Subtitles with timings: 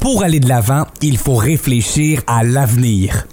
[0.00, 3.26] Pour aller de l'avant, il faut réfléchir à l'avenir.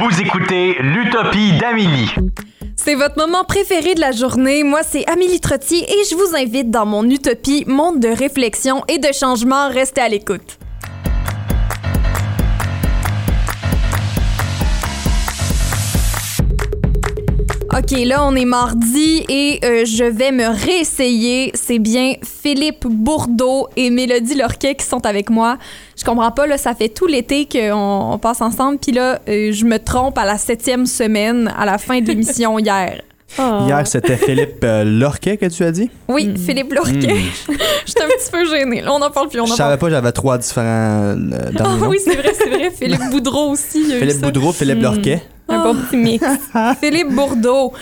[0.00, 2.10] Vous écoutez l'Utopie d'Amélie.
[2.74, 4.64] C'est votre moment préféré de la journée.
[4.64, 8.98] Moi, c'est Amélie Trottier et je vous invite dans mon Utopie, monde de réflexion et
[8.98, 9.68] de changement.
[9.68, 10.58] Restez à l'écoute.
[17.74, 21.50] OK, là, on est mardi et euh, je vais me réessayer.
[21.54, 25.56] C'est bien Philippe Bourdeau et Mélodie Lorquet qui sont avec moi.
[25.98, 28.76] Je comprends pas, là, ça fait tout l'été qu'on on passe ensemble.
[28.78, 32.58] Puis là, euh, je me trompe à la septième semaine, à la fin de l'émission
[32.58, 33.00] hier.
[33.38, 35.88] Hier, c'était Philippe euh, Lorquet que tu as dit?
[36.08, 36.92] Oui, Philippe Lorquet.
[37.86, 38.82] J'étais un petit peu gênée.
[38.82, 39.40] Là, on en parle plus.
[39.40, 41.88] On en Je parle savais pas j'avais trois différents euh, Ah derniers noms.
[41.88, 42.70] oui, c'est vrai, c'est vrai.
[42.70, 43.82] Philippe Boudreau aussi.
[43.84, 44.20] Philippe.
[44.20, 44.82] Boudreau, Philippe Hmm.
[44.82, 45.22] Lorquet.
[45.48, 46.24] Un bon petit mix.
[46.80, 47.72] Philippe Bourdeau.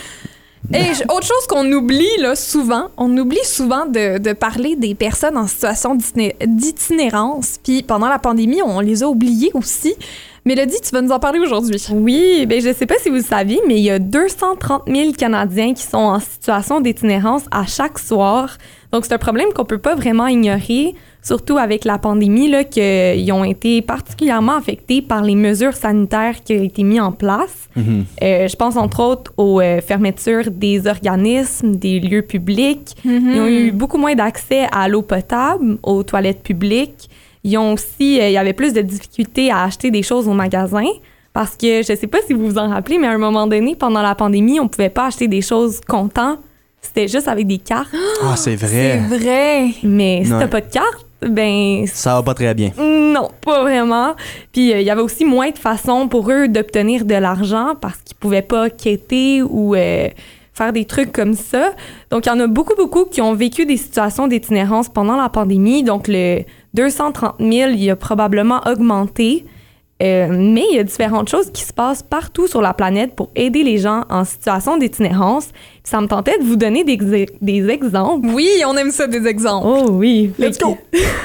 [0.72, 5.36] Et autre chose qu'on oublie là, souvent, on oublie souvent de, de parler des personnes
[5.36, 6.38] en situation d'itinérance.
[6.46, 7.58] d'itinérance.
[7.64, 9.94] Puis pendant la pandémie, on les a oubliés aussi.
[10.44, 11.82] Mélodie, tu vas nous en parler aujourd'hui.
[11.92, 15.12] Oui, ben je sais pas si vous le saviez, mais il y a 230 000
[15.12, 18.56] Canadiens qui sont en situation d'itinérance à chaque soir.
[18.92, 23.30] Donc c'est un problème qu'on peut pas vraiment ignorer, surtout avec la pandémie là qu'ils
[23.32, 27.68] ont été particulièrement affectés par les mesures sanitaires qui ont été mises en place.
[27.76, 28.04] Mhm.
[28.22, 32.96] Euh, je pense entre autres aux euh, fermetures des organismes, des lieux publics.
[33.06, 33.32] Mm-hmm.
[33.34, 37.08] Ils ont eu beaucoup moins d'accès à l'eau potable, aux toilettes publiques.
[37.44, 40.32] Ils ont aussi, euh, il y avait plus de difficultés à acheter des choses au
[40.32, 40.84] magasin
[41.32, 43.76] parce que je sais pas si vous vous en rappelez, mais à un moment donné,
[43.76, 46.38] pendant la pandémie, on pouvait pas acheter des choses comptant.
[46.82, 47.94] C'était juste avec des cartes.
[48.22, 49.00] Ah, c'est vrai.
[49.08, 49.66] C'est vrai.
[49.82, 50.38] Mais si Ouais.
[50.40, 52.70] t'as pas de carte, ben Ça va pas très bien.
[52.78, 54.14] non, pas vraiment.
[54.52, 57.98] Puis euh, il y avait aussi moins de façons pour eux d'obtenir de l'argent parce
[57.98, 60.08] qu'ils pouvaient pas quêter ou euh,
[60.54, 61.72] faire des trucs comme ça.
[62.10, 65.28] Donc il y en a beaucoup, beaucoup qui ont vécu des situations d'itinérance pendant la
[65.28, 65.82] pandémie.
[65.82, 66.42] Donc le
[66.74, 69.44] 230 000, il a probablement augmenté.
[70.02, 73.30] Euh, mais il y a différentes choses qui se passent partout sur la planète pour
[73.36, 75.48] aider les gens en situation d'itinérance.
[75.84, 76.96] Ça me tentait de vous donner des,
[77.42, 78.26] des exemples.
[78.32, 79.66] Oui, on aime ça des exemples.
[79.68, 80.32] Oh oui.
[80.38, 80.78] Let's go.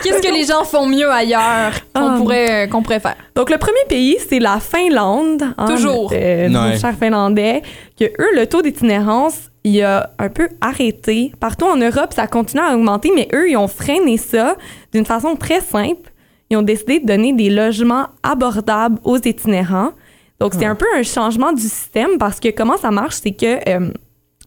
[0.03, 2.15] Qu'est-ce que les gens font mieux ailleurs qu'on Ah.
[2.17, 3.15] pourrait, qu'on pourrait faire?
[3.35, 5.43] Donc, le premier pays, c'est la Finlande.
[5.57, 6.11] hein, Toujours.
[6.13, 6.77] euh, nos Ouais.
[6.77, 7.61] chers Finlandais.
[7.97, 11.31] Que eux, le taux d'itinérance, il a un peu arrêté.
[11.39, 14.57] Partout en Europe, ça continue à augmenter, mais eux, ils ont freiné ça
[14.93, 16.11] d'une façon très simple.
[16.49, 19.91] Ils ont décidé de donner des logements abordables aux itinérants.
[20.39, 23.69] Donc, c'est un peu un changement du système parce que comment ça marche, c'est que
[23.69, 23.89] euh,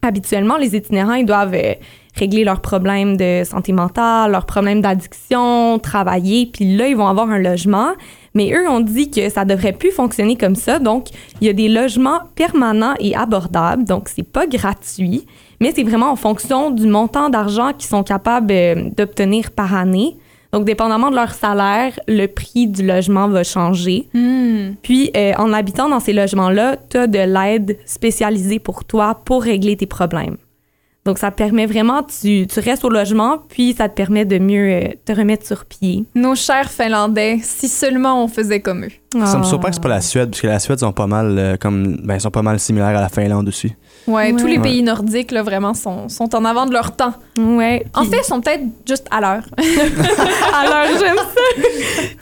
[0.03, 1.75] habituellement, les itinérants, ils doivent euh,
[2.15, 7.31] régler leurs problèmes de santé mentale, leurs problèmes d'addiction, travailler, puis là, ils vont avoir
[7.31, 7.93] un logement.
[8.35, 10.79] Mais eux ont dit que ça devrait plus fonctionner comme ça.
[10.79, 11.09] Donc,
[11.41, 13.85] il y a des logements permanents et abordables.
[13.85, 15.27] Donc, c'est pas gratuit,
[15.61, 20.17] mais c'est vraiment en fonction du montant d'argent qu'ils sont capables euh, d'obtenir par année.
[20.53, 24.09] Donc, dépendamment de leur salaire, le prix du logement va changer.
[24.83, 29.43] Puis, euh, en habitant dans ces logements-là, tu as de l'aide spécialisée pour toi pour
[29.43, 30.37] régler tes problèmes.
[31.05, 34.39] Donc, ça te permet vraiment, tu, tu restes au logement, puis ça te permet de
[34.39, 36.05] mieux euh, te remettre sur pied.
[36.15, 38.91] Nos chers Finlandais, si seulement on faisait comme eux.
[39.13, 39.47] Ça me Ah.
[39.47, 41.97] surprend que c'est pas la Suède, parce que la Suède sont pas mal euh, comme
[42.05, 43.73] ben, sont pas mal similaires à la Finlande aussi.
[44.09, 44.63] Ouais, tous les Ouais.
[44.63, 47.13] pays nordiques, là, vraiment, sont, sont en avant de leur temps.
[47.39, 47.85] Ouais.
[47.95, 49.45] En fait, ils sont peut-être juste à l'heure.
[50.55, 51.63] Alors, j'aime ça.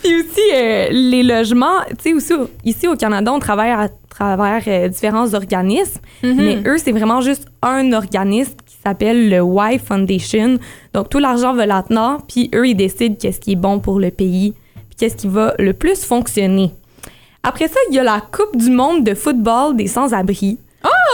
[0.03, 4.89] Puis aussi, euh, les logements, tu sais, ici au Canada, on travaille à travers euh,
[4.89, 10.59] différents organismes, mais eux, c'est vraiment juste un organisme qui s'appelle le Y Foundation.
[10.95, 14.11] Donc, tout l'argent va là-dedans, puis eux, ils décident qu'est-ce qui est bon pour le
[14.11, 16.73] pays, puis qu'est-ce qui va le plus fonctionner.
[17.43, 20.59] Après ça, il y a la Coupe du monde de football des sans-abri.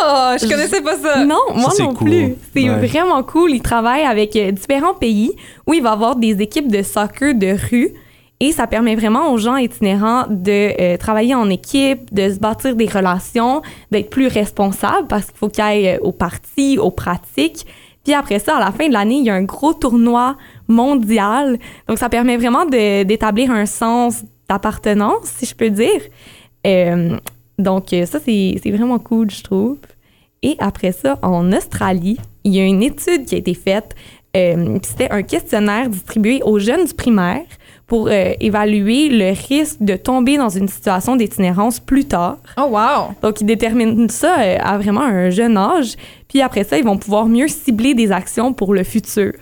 [0.05, 1.25] Oh, je connaissais pas ça.
[1.25, 2.09] Non, moi non cool.
[2.09, 2.35] plus.
[2.55, 2.87] C'est Ouais.
[2.87, 3.51] vraiment cool.
[3.53, 5.33] Ils travaillent avec euh, différents pays
[5.67, 7.93] où il va avoir des équipes de soccer de rue
[8.41, 12.75] et ça permet vraiment aux gens itinérants de euh, travailler en équipe, de se bâtir
[12.75, 13.63] des relations,
[13.93, 17.65] d'être plus responsables parce qu'il faut qu'ils aillent euh, aux parties, aux pratiques.
[18.05, 21.57] Puis après ça, à la fin de l'année, il y a un gros tournoi mondial.
[21.89, 26.01] Donc, ça permet vraiment d'établir un sens d'appartenance, si je peux dire.
[26.67, 27.17] Euh,
[27.59, 29.79] donc, euh, ça, c'est c'est vraiment cool, je trouve.
[30.43, 33.95] Et après ça, en Australie, il y a une étude qui a été faite.
[34.37, 37.45] euh, C'était un questionnaire distribué aux jeunes du primaire
[37.87, 42.39] pour euh, évaluer le risque de tomber dans une situation d'itinérance plus tard.
[42.57, 43.15] Oh, wow.
[43.23, 45.95] Donc, ils déterminent ça euh, à vraiment un jeune âge.
[46.29, 49.33] Puis après ça, ils vont pouvoir mieux cibler des actions pour le futur.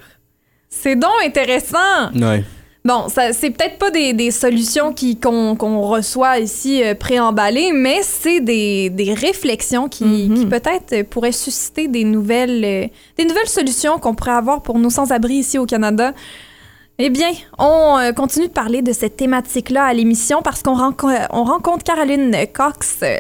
[0.68, 2.10] C'est donc intéressant.
[2.14, 2.44] Ouais.
[2.82, 7.73] Bon, ça, c'est peut-être pas des, des solutions qui, qu'on, qu'on reçoit ici euh, préemballées,
[7.75, 10.35] mais c'est des, des réflexions qui, Mhm.
[10.38, 12.87] qui peut-être euh, pourraient susciter des nouvelles, euh,
[13.19, 16.15] des nouvelles solutions qu'on pourrait avoir pour nos sans-abri ici au Canada.
[17.02, 21.44] Eh bien, on euh, continue de parler de cette thématique-là à l'émission parce qu'on on
[21.44, 23.17] rencontre Caroline Cox euh,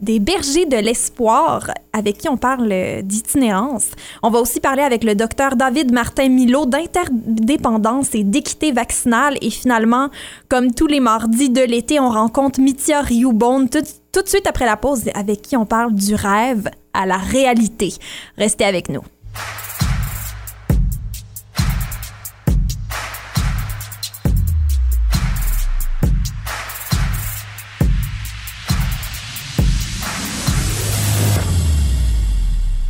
[0.00, 3.92] des Bergers de l'Espoir avec qui on parle euh, d'itinérance.
[4.24, 9.38] On va aussi parler avec le docteur David Martin-Milo d'interdépendance et d'équité vaccinale.
[9.42, 10.08] Et finalement,
[10.48, 13.78] comme tous les mardis de l'été, on rencontre Mithia Rioubon tout,
[14.10, 17.92] tout de suite après la pause avec qui on parle du rêve à la réalité.
[18.36, 19.02] Restez avec nous.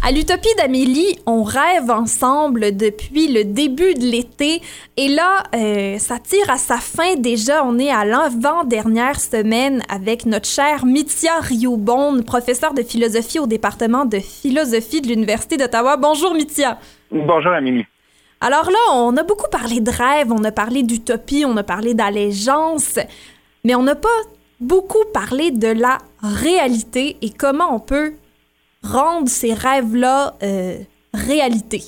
[0.02, 4.62] À l'Utopie d'Amélie, on rêve ensemble depuis le début de l'été
[4.96, 7.66] et là, euh, ça tire à sa fin déjà.
[7.66, 14.06] On est à l'avant-dernière semaine avec notre chère Mithia Rioubon, professeure de philosophie au département
[14.06, 15.98] de philosophie de l'Université d'Ottawa.
[15.98, 16.78] Bonjour Mithia.
[17.12, 17.84] Bonjour Amélie.
[18.40, 21.92] Alors là, on a beaucoup parlé de rêve, on a parlé d'utopie, on a parlé
[21.92, 22.98] d'allégeance,
[23.64, 24.08] mais on n'a pas
[24.60, 28.14] beaucoup parlé de la réalité et comment on peut
[28.82, 30.78] rendre ces rêves-là euh,
[31.14, 31.80] réalité.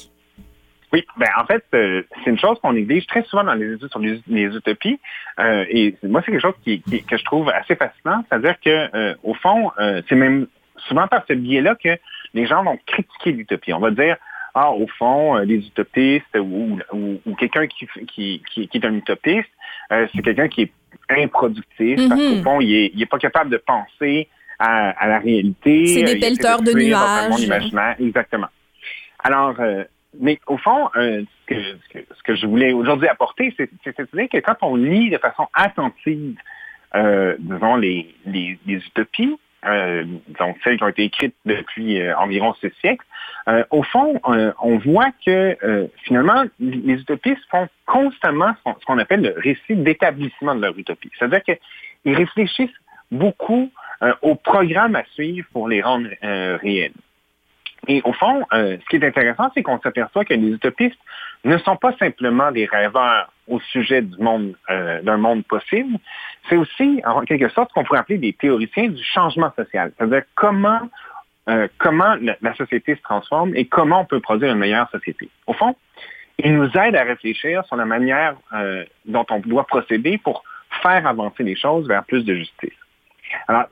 [0.93, 3.89] Oui, ben en fait, euh, c'est une chose qu'on néglige très souvent dans les études
[3.91, 5.01] sur les, les utopies.
[5.41, 8.23] Euh, et moi, c'est quelque chose qui, qui- que je trouve assez fascinant.
[8.29, 9.71] C'est-à-dire que, au fond,
[10.09, 10.47] c'est même
[10.89, 11.97] souvent par ce biais-là que
[12.35, 13.73] les gens vont critiquer l'utopie.
[13.73, 14.17] On va dire,
[14.55, 18.95] ah, au fond, les utopistes ou, ou, ou quelqu'un qui, qui, qui, qui est un
[18.95, 19.49] utopiste,
[19.93, 20.73] euh, c'est quelqu'un qui est
[21.09, 22.37] improductif parce Mhm.
[22.39, 24.29] qu'au fond, il est, il est pas capable de penser
[24.69, 25.87] à, à la réalité.
[25.87, 27.45] C'est des Euh, pelleteurs de dans un monde nuages.
[27.47, 27.97] imaginaire.
[27.99, 28.49] Exactement.
[29.25, 29.85] Alors, euh,
[30.21, 33.71] mais au fond, euh, ce, que, ce, que, ce que je voulais aujourd'hui apporter, c'est
[33.85, 36.37] cette idée que quand on lit de façon attentive,
[36.95, 40.05] euh, disons, les, les, les utopies, euh,
[40.41, 43.05] donc celles qui ont été écrites depuis euh, environ ce siècle,
[43.49, 48.99] euh, au fond, euh, on voit que euh, finalement, les utopistes font constamment ce qu'on-
[48.99, 51.11] appelle le récit d'établissement de leur utopie.
[51.19, 52.81] C'est-à-dire qu'ils réfléchissent
[53.11, 53.82] beaucoup euh,
[54.23, 56.93] au programme à suivre pour les rendre euh, réels.
[57.89, 60.99] Et au fond, euh, ce qui est intéressant, c'est qu'on s'aperçoit que les utopistes
[61.45, 64.05] ne sont pas simplement des rêveurs au sujet
[64.71, 65.99] euh, d'un monde possible.
[66.49, 69.93] C'est aussi, en quelque sorte, ce qu'on pourrait appeler des théoriciens du changement social.
[69.97, 70.81] C'est-à-dire comment,
[71.49, 75.29] euh, comment la, société se transforme et comment on peut produire une meilleure société.
[75.47, 75.75] Au fond,
[76.39, 80.45] ils nous aident à réfléchir sur la manière euh, dont on doit procéder pour
[80.83, 82.71] faire avancer les choses vers plus de justice.
[83.49, 83.65] Alors,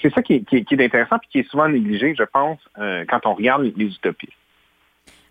[0.00, 2.24] c'est ça qui est, qui est- qui est intéressant et qui est souvent négligé, je
[2.24, 4.28] pense, euh, quand on regarde les, utopies.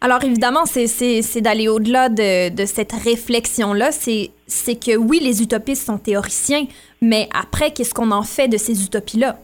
[0.01, 3.91] Alors évidemment, c'est- d'aller au-delà de, de cette réflexion-là.
[3.91, 6.65] C'est que oui, les utopistes sont théoriciens,
[7.01, 9.35] mais après, qu'est-ce qu'on en fait de ces utopies-là?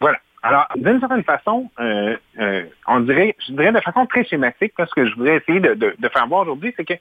[0.00, 0.18] Voilà.
[0.42, 4.86] Alors, d'une certaine façon, euh, euh, on dirait, je dirais de façon très schématique, là,
[4.86, 6.94] ce que je voudrais essayer de, de- de faire voir aujourd'hui, c'est que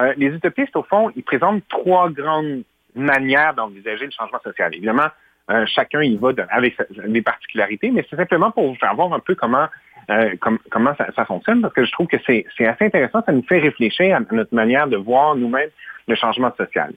[0.00, 2.62] euh, les utopistes, au fond, ils présentent trois grandes
[2.94, 4.74] manières d'envisager le changement social.
[4.74, 5.08] Évidemment,
[5.50, 9.20] euh, chacun y va avec des particularités, mais c'est simplement pour vous faire voir un
[9.20, 9.66] peu comment
[10.10, 13.42] euh, com- comment ça, fonctionne, parce que je trouve que c'est assez intéressant, ça nous
[13.42, 15.70] fait réfléchir à notre manière de voir nous-mêmes
[16.06, 16.92] le changement social.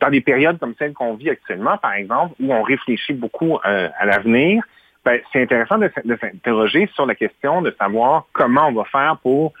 [0.00, 3.88] Dans des périodes comme celle qu'on vit actuellement, par exemple, où on réfléchit beaucoup euh,
[3.98, 4.62] à l'avenir,
[5.04, 5.90] ben, c'est intéressant de,
[6.20, 9.54] s'interroger sur la question de savoir comment on va faire pour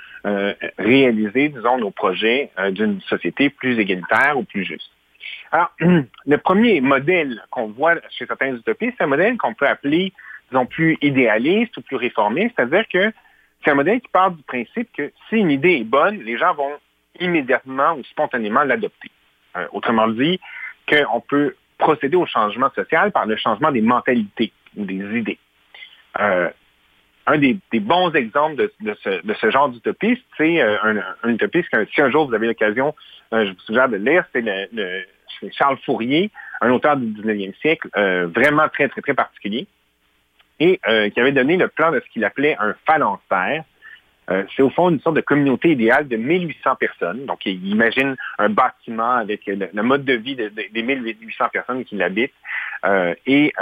[0.78, 4.90] réaliser, disons, nos projets d'une société plus égalitaire ou plus juste.
[5.52, 10.12] Alors, le premier modèle qu'on voit chez certains utopistes, c'est un modèle qu'on peut appeler,
[10.50, 13.12] disons, plus idéaliste ou plus réformiste, c'est-à-dire que
[13.64, 16.54] c'est un modèle qui part du principe que si une idée est bonne, les gens
[16.54, 16.72] vont
[17.18, 19.10] immédiatement ou spontanément l'adopter.
[19.56, 20.38] Euh, autrement dit,
[20.88, 25.38] qu'on peut procéder au changement social par le changement des mentalités ou des idées.
[26.20, 26.50] Euh,
[27.26, 30.76] un des, bons exemples de, ce, genre d'utopiste, c'est euh,
[31.22, 32.94] un, utopiste que si un jour vous avez l'occasion,
[33.32, 35.04] je vous suggère de lire, c'est le-
[35.40, 36.30] c'est Charles Fourier,
[36.60, 39.66] un auteur du 19e siècle, euh, vraiment très, très, très particulier,
[40.60, 43.64] et euh, qui avait donné le plan de ce qu'il appelait un phalanstère.
[44.30, 47.24] Euh, c'est au fond une sorte de communauté idéale de 1800 personnes.
[47.24, 51.84] Donc, il imagine un bâtiment avec le, mode de vie de- de- des 1800 personnes
[51.84, 52.34] qui l'habitent.
[53.26, 53.54] Et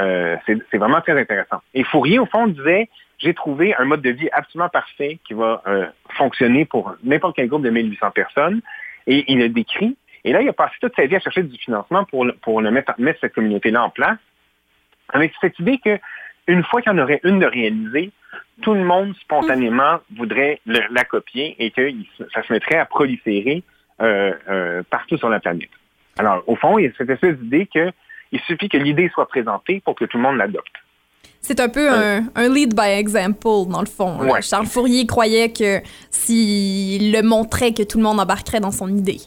[0.44, 1.62] c'est vraiment très intéressant.
[1.72, 5.62] Et Fourier, au fond, disait, j'ai trouvé un mode de vie absolument parfait qui va
[6.16, 8.60] fonctionner pour n'importe quel groupe de 1800 personnes.
[9.06, 9.96] Et il le décrit.
[10.26, 12.60] Et là, il a passé toute sa vie à chercher du financement pour, le- pour
[12.60, 14.18] le mettre, mettre cette communauté-là en place,
[15.14, 15.98] avec cette idée que
[16.48, 18.10] une fois qu'il y en aurait une de réalisée,
[18.60, 21.90] tout le monde spontanément voudrait le- la copier et que
[22.34, 23.62] ça se mettrait à proliférer
[24.02, 25.70] euh, euh, partout sur la planète.
[26.18, 29.80] Alors, au fond, il y a cette espèce d'idée qu'il suffit que l'idée soit présentée
[29.84, 30.72] pour que tout le monde l'adopte.
[31.40, 34.18] C'est un peu un, un lead by example, dans le fond.
[34.20, 34.42] Ouais.
[34.42, 35.80] Charles Fourier croyait que
[36.10, 39.18] s'il le montrait, que tout le monde embarquerait dans son idée.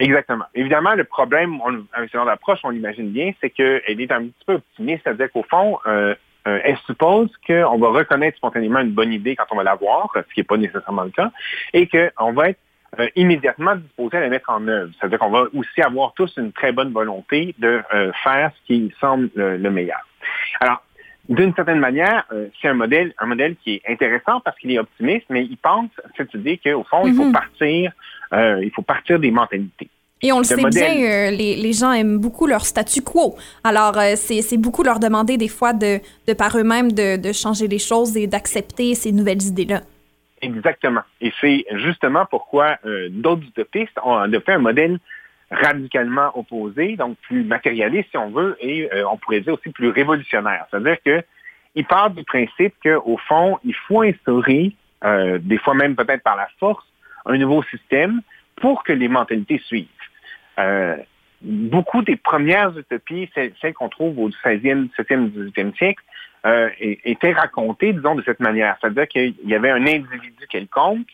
[0.00, 0.46] Exactement.
[0.54, 4.22] Évidemment, le problème on, avec ce genre d'approche, on l'imagine bien, c'est qu'elle est un
[4.22, 6.14] petit peu optimiste, c'est-à-dire qu'au fond, euh,
[6.48, 10.34] euh, elle suppose qu'on va reconnaître spontanément une bonne idée quand on va l'avoir, ce
[10.34, 11.30] qui n'est pas nécessairement le cas,
[11.74, 12.58] et qu'on va être
[12.98, 14.90] euh, immédiatement disposé à la mettre en œuvre.
[14.98, 17.82] C'est-à-dire qu'on va aussi avoir tous une très bonne volonté de
[18.24, 20.00] faire ce qui semble le, le meilleur.
[20.60, 20.82] Alors,
[21.30, 24.78] d'une certaine manière, euh, c'est un modèle, un modèle qui est intéressant parce qu'il est
[24.80, 27.32] optimiste, mais il pense cette idée qu'au fond, il faut Mhm.
[27.32, 27.92] partir,
[28.34, 29.88] euh, il faut partir des mentalités.
[30.22, 30.98] Et on le Le sait modèle.
[30.98, 33.36] bien, euh, les, les gens aiment beaucoup leur statu quo.
[33.64, 37.78] Alors, c'est beaucoup leur demander des fois de, de par eux-mêmes de, de changer les
[37.78, 39.80] choses et d'accepter ces nouvelles idées-là.
[40.42, 41.02] Exactement.
[41.22, 42.76] Et c'est justement pourquoi
[43.10, 44.98] d'autres utopistes ont adopté un modèle
[45.50, 49.88] radicalement opposé, donc plus matérialiste si on veut, et euh, on pourrait dire aussi plus
[49.88, 50.66] révolutionnaire.
[50.70, 51.22] C'est-à-dire que
[51.74, 54.72] il part du principe qu'au fond, il faut instaurer,
[55.04, 56.84] euh, des fois même peut-être par la force,
[57.26, 58.20] un nouveau système
[58.56, 59.86] pour que les mentalités suivent.
[60.58, 60.96] Euh,
[61.42, 66.02] beaucoup des premières utopies, celles, qu'on trouve au 16e, 17e, 18e siècle,
[66.80, 68.76] étaient racontées, disons, de cette manière.
[68.80, 71.06] C'est-à-dire qu'il y avait un individu quelconque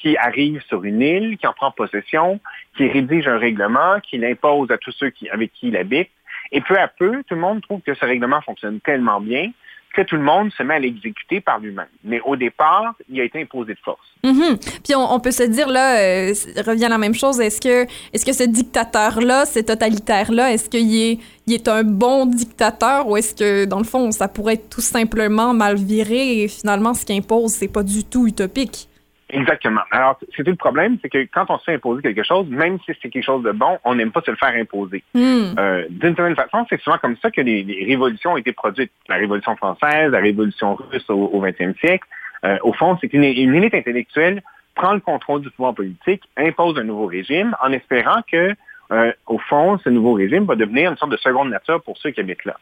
[0.00, 2.40] qui arrive sur une île, qui en prend possession,
[2.76, 6.08] qui rédige un règlement, qui l'impose à tous ceux qui, avec qui il habite.
[6.52, 9.50] Et peu à peu, tout le monde trouve que ce règlement fonctionne tellement bien
[9.94, 11.88] que tout le monde se met à l'exécuter par lui-même.
[12.04, 14.06] Mais au départ, il a été imposé de force.
[14.22, 14.56] Mhm.
[14.84, 16.32] Puis on, peut se dire, là, euh,
[16.64, 20.94] revient à la même chose, est-ce que, est-ce que ce dictateur-là, ce totalitaire-là, est-ce qu'il
[20.94, 24.80] est, il est un bon dictateur ou est-ce que, dans le fond, ça pourrait tout
[24.80, 28.89] simplement mal viré et finalement, ce qu'il impose, c'est pas du tout utopique?
[29.32, 29.82] Exactement.
[29.90, 32.78] Alors, c'est tout le problème, c'est que quand on se fait imposer quelque chose, même
[32.80, 35.02] si c'est quelque chose de bon, on n'aime pas se le faire imposer.
[35.14, 35.54] Hmm.
[35.58, 38.92] Euh, D'une certaine façon, c'est souvent comme ça que les, les révolutions ont été produites.
[39.08, 42.06] La Révolution française, la Révolution russe au, au 20e siècle.
[42.44, 44.42] Euh, au fond, c'est qu'une une élite intellectuelle
[44.74, 48.54] prend le contrôle du pouvoir politique, impose un nouveau régime en espérant que,
[48.92, 52.10] euh, au fond, ce nouveau régime va devenir une sorte de seconde nature pour ceux
[52.10, 52.56] qui habitent là.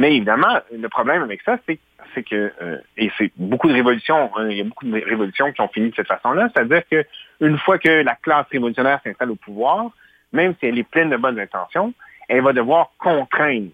[0.00, 4.48] Mais évidemment, le problème avec ça, c'est que, euh, et c'est beaucoup de révolutions, hein,
[4.48, 7.04] il y a beaucoup de révolutions qui ont fini de cette façon-là, c'est-à-dire que
[7.42, 9.90] une fois que la classe révolutionnaire s'installe au pouvoir,
[10.32, 11.92] même si elle est pleine de bonnes intentions,
[12.30, 13.72] elle va devoir contraindre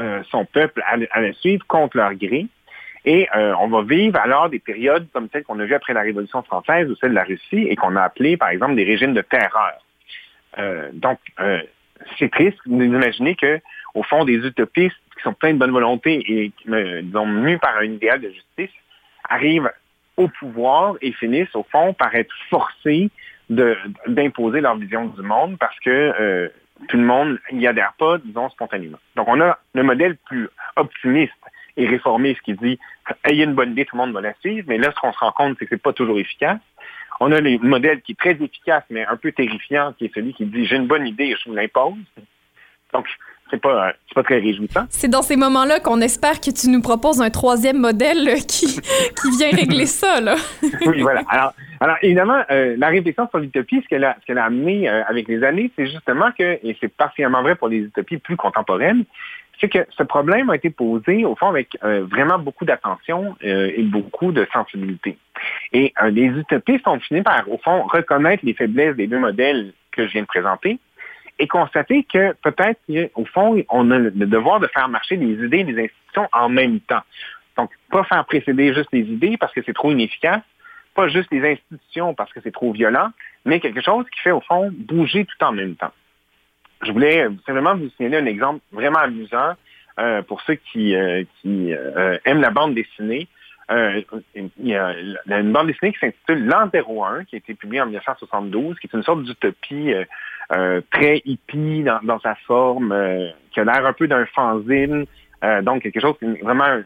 [0.00, 2.46] euh, son peuple à, la suivre contre leur gré.
[3.04, 6.02] Et euh, on va vivre alors des périodes comme celles qu'on a vues après la
[6.02, 9.14] Révolution française ou celle de la Russie et qu'on a appelées, par exemple, des régimes
[9.14, 9.78] de terreur.
[10.94, 11.20] Donc,
[12.18, 13.60] c'est triste d'imaginer que,
[13.94, 16.68] au fond, des utopistes qui sont pleins de bonne volonté et qui,
[17.02, 18.74] disons, mus par un idéal de justice,
[19.28, 19.70] arrivent
[20.16, 23.10] au pouvoir et finissent, au fond, par être forcés
[23.48, 26.48] d'imposer leur vision du monde parce que euh,
[26.88, 28.98] tout le monde n'y adhère pas, disons, spontanément.
[29.16, 31.32] Donc, on a le modèle plus optimiste
[31.76, 32.78] et réformiste qui dit
[33.24, 35.18] ayez une bonne idée, tout le monde va la suivre, mais là, ce qu'on se
[35.18, 36.60] rend compte, c'est que c'est pas toujours efficace.
[37.20, 40.34] On a le modèle qui est très efficace, mais un peu terrifiant, qui est celui
[40.34, 41.94] qui dit j'ai une bonne idée je vous l'impose.
[42.92, 43.06] Donc,
[43.50, 44.84] c'est pas, euh, c'est pas très réjouissant.
[44.90, 48.66] C'est dans ces moments-là qu'on espère que tu nous proposes un troisième modèle euh, qui,
[48.76, 50.36] qui vient régler ça, là.
[50.86, 51.22] oui, voilà.
[51.28, 54.88] Alors, alors évidemment, euh, la réflexion sur l'utopie, ce qu'elle a, ce qu'elle a amené
[54.88, 58.36] euh, avec les années, c'est justement que, et c'est particulièrement vrai pour les utopies plus
[58.36, 59.04] contemporaines,
[59.60, 63.82] c'est que ce problème a été posé, au fond, avec euh, vraiment beaucoup d'attention et
[63.82, 65.18] beaucoup de sensibilité.
[65.72, 70.06] Et les utopistes ont fini par, au fond, reconnaître les faiblesses des deux modèles que
[70.06, 70.78] je viens de présenter
[71.38, 72.80] et constater que peut-être,
[73.14, 76.48] au fond, on a le devoir de faire marcher les idées et les institutions en
[76.48, 77.02] même temps.
[77.56, 80.42] Donc, pas faire précéder juste les idées parce que c'est trop inefficace,
[80.94, 83.10] pas juste les institutions parce que c'est trop violent,
[83.44, 85.92] mais quelque chose qui fait, au fond, bouger tout en même temps.
[86.82, 89.54] Je voulais simplement vous signaler un exemple vraiment amusant
[89.98, 93.26] euh, pour ceux qui, euh, euh, aiment la bande dessinée.
[93.70, 94.02] Euh,
[94.34, 94.94] il y a
[95.26, 98.96] une bande dessinée qui s'intitule L'an 01, qui a été publiée en 1972, qui est
[98.96, 100.04] une sorte d'utopie euh,
[100.52, 102.94] euh, très hippie dans, sa forme,
[103.52, 105.04] qui a l'air un peu d'un fanzine,
[105.62, 106.80] donc quelque chose qui vraiment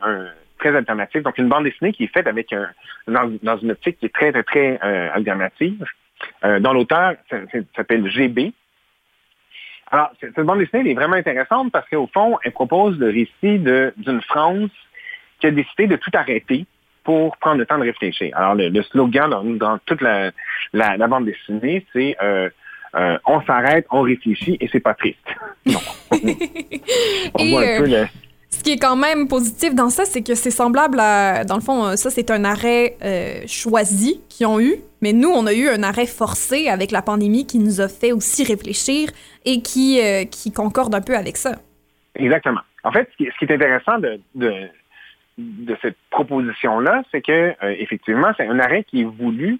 [0.58, 1.22] très alternatif.
[1.22, 2.68] Donc une bande dessinée qui est faite avec un,
[3.06, 4.78] dans, dans une optique qui est très, très, très
[5.10, 5.84] alternative,
[6.42, 7.14] dont l'auteur
[7.76, 8.52] s'appelle GB.
[9.92, 13.60] Alors, cette bande dessinée elle est vraiment intéressante parce qu'au fond, elle propose le récit
[13.96, 14.70] d'une France
[15.38, 16.66] qui a décidé de tout arrêter
[17.04, 18.36] pour prendre le temps de réfléchir.
[18.36, 20.30] Alors, le, le slogan dans, dans toute la,
[20.72, 22.48] la, la bande dessinée, c'est euh,
[22.94, 25.18] euh, on s'arrête, on réfléchit et c'est pas triste.
[25.66, 25.80] Non.
[27.34, 28.06] on Et, voit un euh, peu le...
[28.50, 31.44] Ce qui est quand même positif dans ça, c'est que c'est semblable à.
[31.44, 34.74] Dans le fond, ça, c'est un arrêt euh, choisi qu'ils ont eu.
[35.00, 38.12] Mais nous, on a eu un arrêt forcé avec la pandémie qui nous a fait
[38.12, 39.08] aussi réfléchir
[39.44, 41.52] et qui, euh, qui concorde un peu avec ça.
[42.14, 42.60] Exactement.
[42.84, 44.52] En fait, ce qui, ce qui est intéressant de, de,
[45.38, 49.58] de cette proposition-là, c'est que euh, effectivement, c'est un arrêt qui est voulu,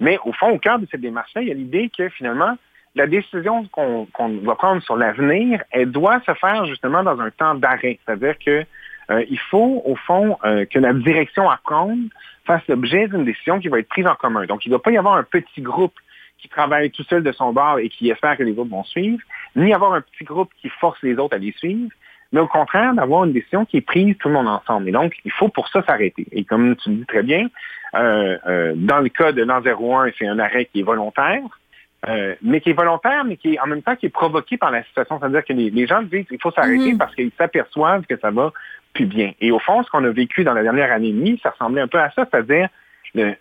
[0.00, 2.56] mais au fond, au cœur de cette démarche-là, il y a l'idée que finalement,
[2.94, 7.30] la décision qu'on qu'on va prendre sur l'avenir, elle doit se faire justement dans un
[7.30, 7.98] temps d'arrêt.
[8.04, 8.64] C'est-à-dire que
[9.10, 12.08] euh, il faut, au fond, euh, que la direction à prendre
[12.46, 14.46] fasse l'objet d'une décision qui va être prise en commun.
[14.46, 15.94] Donc, il ne doit pas y avoir un petit groupe
[16.38, 19.22] qui travaille tout seul de son bord et qui espère que les autres vont suivre,
[19.56, 21.90] ni avoir un petit groupe qui force les autres à les suivre,
[22.34, 24.88] mais au contraire, d'avoir une décision qui est prise tout le monde ensemble.
[24.88, 26.26] Et donc, il faut pour ça s'arrêter.
[26.32, 27.46] Et comme tu le dis très bien,
[27.94, 31.40] euh, euh, dans le cas de l'an 01, c'est un arrêt qui est volontaire,
[32.08, 34.70] euh, mais qui est volontaire, mais qui est en même temps qui est provoqué par
[34.72, 35.18] la situation.
[35.20, 36.98] C'est-à-dire que les, les gens disent qu'il faut s'arrêter Mhm.
[36.98, 38.52] parce qu'ils s'aperçoivent que ça va
[38.94, 39.32] plus bien.
[39.40, 41.80] Et au fond, ce qu'on a vécu dans la dernière année et demie, ça ressemblait
[41.82, 42.68] un peu à ça, c'est-à-dire
[43.14, 43.34] le,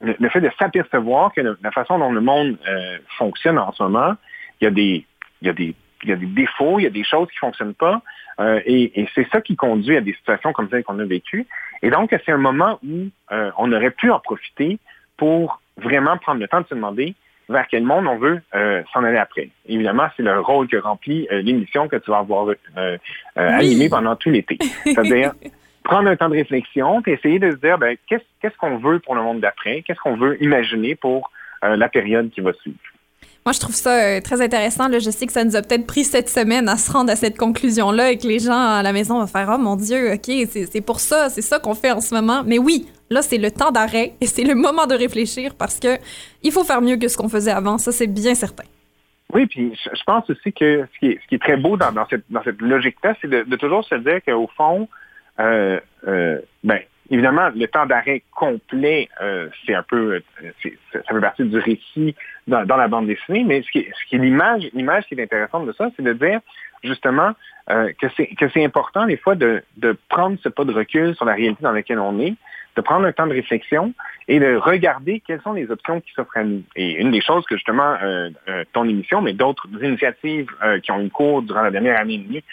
[0.00, 3.72] le, le fait de s'apercevoir que le- la façon dont le monde euh, fonctionne en
[3.72, 4.14] ce moment,
[4.60, 5.04] il y a des,
[5.42, 7.36] il y a des, il y a des défauts, il y a des choses qui
[7.38, 8.00] fonctionnent pas,
[8.40, 11.46] euh, et, et c'est ça qui conduit à des situations comme celles qu'on a vécues.
[11.82, 14.78] Et donc, c'est un moment où euh, on aurait pu en profiter
[15.16, 17.14] pour vraiment prendre le temps de se demander
[17.48, 19.48] vers quel monde on veut euh, s'en aller après.
[19.66, 22.48] Évidemment, c'est le rôle que remplit l'émission que tu vas avoir
[23.36, 24.58] animée pendant tout l'été.
[24.84, 25.32] C'est-à-dire
[25.82, 29.14] prendre un temps de réflexion et essayer de se dire ben, qu'est-ce qu'on veut pour
[29.14, 31.30] le monde d'après, qu'est-ce qu'on veut imaginer pour
[31.62, 32.78] la période qui va suivre?
[33.48, 34.92] Moi, je trouve ça euh, très intéressant.
[34.92, 37.38] Je sais que ça nous a peut-être pris cette semaine à se rendre à cette
[37.38, 40.84] conclusion-là et que les gens à la maison vont faire Oh mon Dieu, OK, c'est
[40.84, 42.42] pour ça, c'est ça qu'on fait en ce moment.
[42.44, 45.96] Mais oui, là, c'est le temps d'arrêt et c'est le moment de réfléchir parce que
[46.42, 47.78] il faut faire mieux que ce qu'on faisait avant.
[47.78, 48.64] Ça, c'est bien certain.
[49.32, 52.06] Oui, puis je, pense aussi que ce qui est, ce qui est très beau dans,
[52.10, 54.88] cette, dans cette logique-là, c'est de, de toujours se dire qu'au fond,
[55.40, 60.52] euh, euh, ben, évidemment, le temps d'arrêt complet, euh, c'est un peu, euh,
[60.92, 62.14] ça fait partie du récit
[62.46, 65.66] dans, la bande dessinée, mais ce qui, ce qui est l'image, l'image qui est intéressante
[65.66, 66.40] de ça, c'est de dire
[66.82, 67.32] justement
[67.70, 71.14] euh, que c'est que c'est important des fois de, de prendre ce pas de recul
[71.14, 72.34] sur la réalité dans laquelle on est,
[72.78, 73.92] de prendre un temps de réflexion
[74.28, 76.62] et de regarder quelles sont les options qui s'offrent à nous.
[76.76, 80.92] Et une des choses que justement euh, euh, ton émission, mais d'autres initiatives euh, qui
[80.92, 82.44] ont eu cours durant la dernière année et demie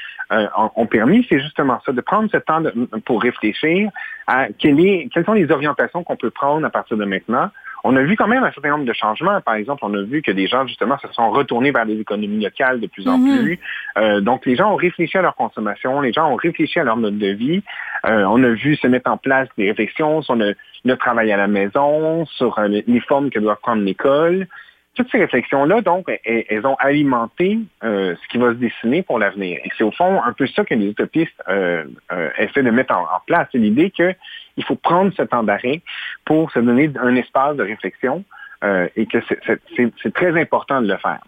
[0.58, 2.64] ont, permis, c'est justement ça, de prendre ce temps
[3.06, 3.92] pour réfléchir
[4.26, 7.52] à quelles sont les orientations qu'on peut prendre à partir de maintenant.
[7.88, 9.40] On a vu quand même un certain nombre de changements.
[9.42, 12.44] Par exemple, on a vu que des gens, justement, se sont retournés vers les économies
[12.44, 13.38] locales de plus en Mhm.
[13.44, 13.60] plus.
[14.00, 16.98] Euh, donc, les gens ont réfléchi à leur consommation, les gens ont réfléchi à leur
[16.98, 17.62] mode de vie.
[18.08, 21.38] Euh, on a vu se mettre en place des réflexions sur le, le travail à
[21.38, 24.48] la maison, sur euh, les formes que doit prendre l'école.
[24.96, 29.60] Toutes ces réflexions-là, donc, elles, ont alimenté euh, ce qui va se dessiner pour l'avenir.
[29.66, 32.96] Et c'est au fond un peu ça que les utopistes euh, euh, essaient de mettre
[32.96, 33.50] en, place.
[33.52, 34.16] C'est l'idée qu'il
[34.66, 35.82] faut prendre ce temps d'arrêt
[36.24, 38.24] pour se donner un espace de réflexion
[38.96, 39.20] et que
[39.76, 41.20] c'est- très important de le faire.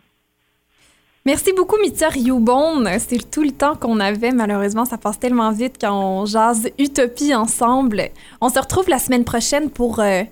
[1.24, 2.84] Merci beaucoup, Mithia Rioubon.
[2.98, 4.32] C'est tout le temps qu'on avait.
[4.32, 8.02] Malheureusement, ça passe tellement vite quand on jase Utopie ensemble.
[8.42, 10.26] On se retrouve la semaine prochaine pour un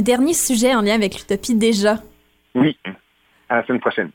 [0.00, 1.96] dernier sujet en lien avec l'Utopie déjà.
[2.54, 2.76] Oui,
[3.48, 4.10] à la semaine prochaine.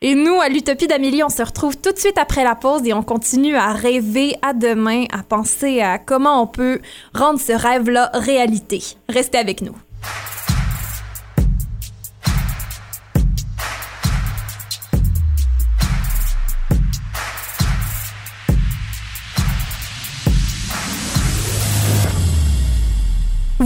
[0.00, 2.92] Et nous, à l'Utopie d'Amélie, on se retrouve tout de suite après la pause et
[2.92, 6.80] on continue à rêver à demain, à penser à comment on peut
[7.14, 8.80] rendre ce rêve-là réalité.
[9.08, 9.74] Restez avec nous.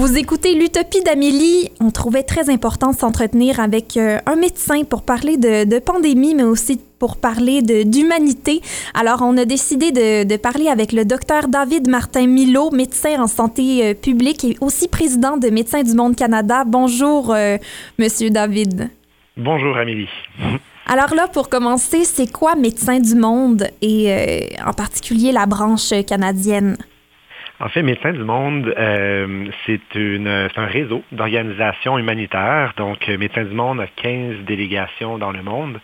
[0.03, 1.71] Vous écoutez l'Utopie d'Amélie.
[1.79, 6.35] On trouvait très important de s'entretenir avec euh, un médecin pour parler de, de pandémie,
[6.35, 8.63] mais aussi pour parler d'humanité.
[8.95, 13.29] Alors, on a décidé de, de parler avec le docteur David Martin Milo, médecin en
[13.29, 16.65] santé euh, publique et aussi président de Médecins du Monde Canada.
[16.67, 17.59] Bonjour, euh,
[17.97, 18.91] Monsieur David.
[19.37, 20.09] Bonjour Amélie.
[20.87, 25.93] Alors là, pour commencer, c'est quoi Médecins du Monde et euh, en particulier la branche
[26.09, 26.77] canadienne?
[27.63, 32.73] En fait, Médecins du Monde, euh, c'est un réseau d'organisations humanitaires.
[32.77, 35.79] Donc, euh, Médecins du Monde a 15 délégations dans le monde,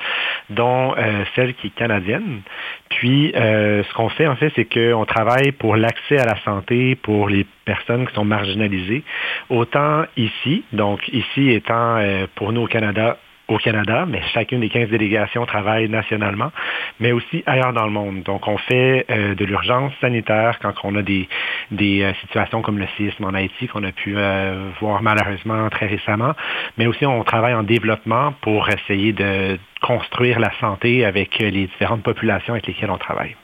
[0.51, 2.41] dont euh, celle qui est canadienne.
[2.89, 6.97] Puis, euh, ce qu'on fait, en fait, c'est qu'on travaille pour l'accès à la santé
[6.97, 9.05] pour les personnes qui sont marginalisées,
[9.49, 12.03] autant ici, donc ici étant
[12.35, 16.53] pour nous au Canada, au Canada, mais chacune des 15 délégations travaille nationalement,
[17.01, 18.23] mais aussi ailleurs dans le monde.
[18.23, 21.29] Donc, on fait euh, de l'urgence sanitaire quand on a des,
[21.71, 25.87] des euh, situations comme le séisme en Haïti qu'on a pu euh, voir malheureusement très
[25.87, 26.35] récemment,
[26.77, 32.03] mais aussi on travaille en développement pour essayer de construire la santé avec les différentes
[32.03, 33.35] populations avec lesquelles on travaille.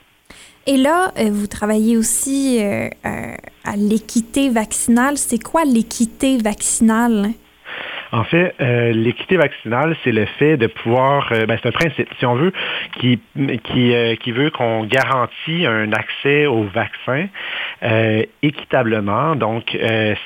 [0.67, 5.19] Et là, euh, vous travaillez aussi euh, euh, à l'équité vaccinale.
[5.19, 7.33] C'est quoi l'équité vaccinale?
[8.15, 12.09] En fait, euh, l'équité vaccinale, c'est le fait de pouvoir, euh, ben, c'est un principe,
[12.17, 12.53] si on veut,
[13.01, 13.19] qui,
[13.65, 17.27] qui, euh, qui veut qu'on garantit un accès au vaccin
[18.43, 19.77] équitablement, donc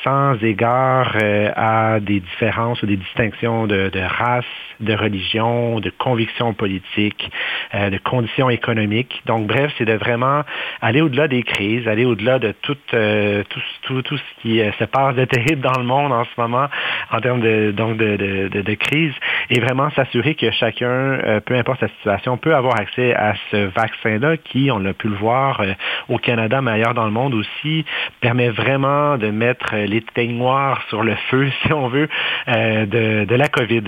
[0.04, 1.16] sans égard
[1.56, 4.44] à des différences ou des distinctions de, de race,
[4.78, 7.30] de religion, de convictions politiques,
[7.74, 9.22] de conditions économiques.
[9.26, 10.42] Donc, bref, c'est de vraiment
[10.80, 15.16] aller au-delà des crises, aller au-delà de tout, tout, tout, tout, ce qui se passe
[15.16, 16.68] de terrible dans le monde en ce moment
[17.10, 19.14] en termes de donc de, de, de, crise,
[19.50, 23.56] et vraiment s'assurer que chacun, euh, peu importe sa situation, peut avoir accès à ce
[23.56, 25.72] vaccin-là qui, on a pu le voir euh,
[26.08, 27.84] au Canada, mais ailleurs dans le monde aussi,
[28.20, 32.08] permet vraiment de mettre les teignoirs sur le feu, si on veut,
[32.48, 33.82] euh, de, de, la COVID.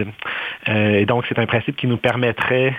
[0.66, 2.74] et donc, c'est un principe qui nous permettrait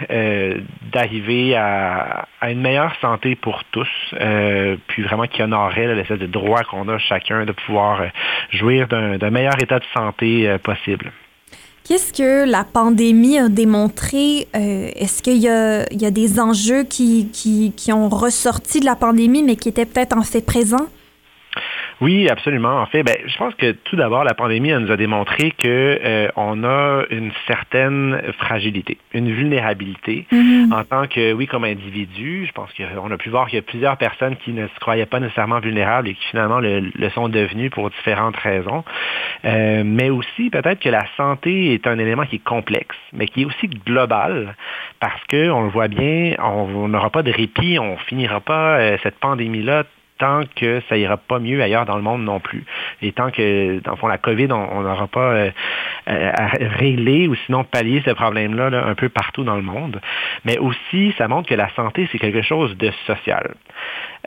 [0.91, 3.89] d'arriver à, à, une meilleure santé pour tous,
[4.87, 8.03] puis vraiment qui honorerait l'espèce de droit qu'on a chacun de pouvoir
[8.51, 11.11] jouir d'un meilleur état de santé possible.
[11.91, 14.47] Qu'est-ce que la pandémie a démontré?
[14.55, 18.95] Euh, est-ce qu'il y, y a, des enjeux qui, qui, qui, ont ressorti de la
[18.95, 20.87] pandémie, mais qui étaient peut-être en fait présents?
[22.01, 22.81] Oui, absolument.
[22.81, 26.29] En fait, ben, je pense que tout d'abord, la pandémie nous a démontré que euh,
[26.35, 30.73] on a une certaine fragilité, une vulnérabilité mm-hmm.
[30.73, 32.47] en tant que, oui, comme individu.
[32.47, 35.05] Je pense qu'on a pu voir qu'il y a plusieurs personnes qui ne se croyaient
[35.05, 38.83] pas nécessairement vulnérables et qui finalement le, sont devenues pour différentes raisons.
[39.45, 43.43] Euh, mais aussi, peut-être que la santé est un élément qui est complexe, mais qui
[43.43, 44.55] est aussi global
[44.99, 48.97] parce que on le voit bien, on n'aura pas de répit, on finira pas euh,
[49.03, 49.83] cette pandémie-là
[50.21, 52.63] tant que ça ira pas mieux ailleurs dans le monde non plus.
[53.01, 55.49] Et tant que, dans le fond, la COVID, on n'aura pas euh,
[56.09, 59.99] euh, à régler ou sinon pallier ce problème-là un peu partout dans le monde.
[60.45, 63.55] Mais aussi, ça montre que la santé, c'est quelque chose de social.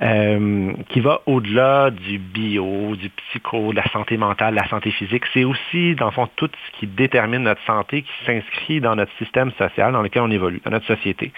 [0.02, 4.90] Euh, qui va au-delà du bio, du psycho, de la santé mentale, de la santé
[4.90, 5.22] physique.
[5.33, 9.12] C'est aussi, dans le fond, tout ce qui détermine notre santé, qui s'inscrit dans notre
[9.18, 11.33] système social dans lequel on évolue, dans notre société.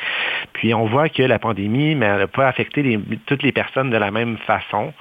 [0.55, 3.97] Puis on voit que la pandémie, mais elle n'a pas affecté toutes les personnes de
[3.99, 4.95] la même façon.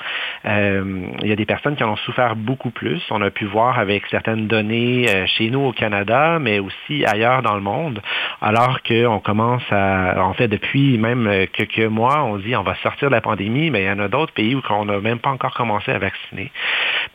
[0.46, 3.02] Euh, il y a des personnes qui en ont souffert beaucoup plus.
[3.10, 7.41] On a pu voir avec certaines données euh, chez nous au Canada, mais aussi ailleurs
[7.41, 8.02] dans le monde,
[8.41, 13.08] alors qu'on commence à, en fait, depuis même quelques mois, on dit on va sortir
[13.08, 15.30] de la pandémie mais il y en a d'autres pays où on n'a même pas
[15.30, 16.52] encore commencé à vacciner.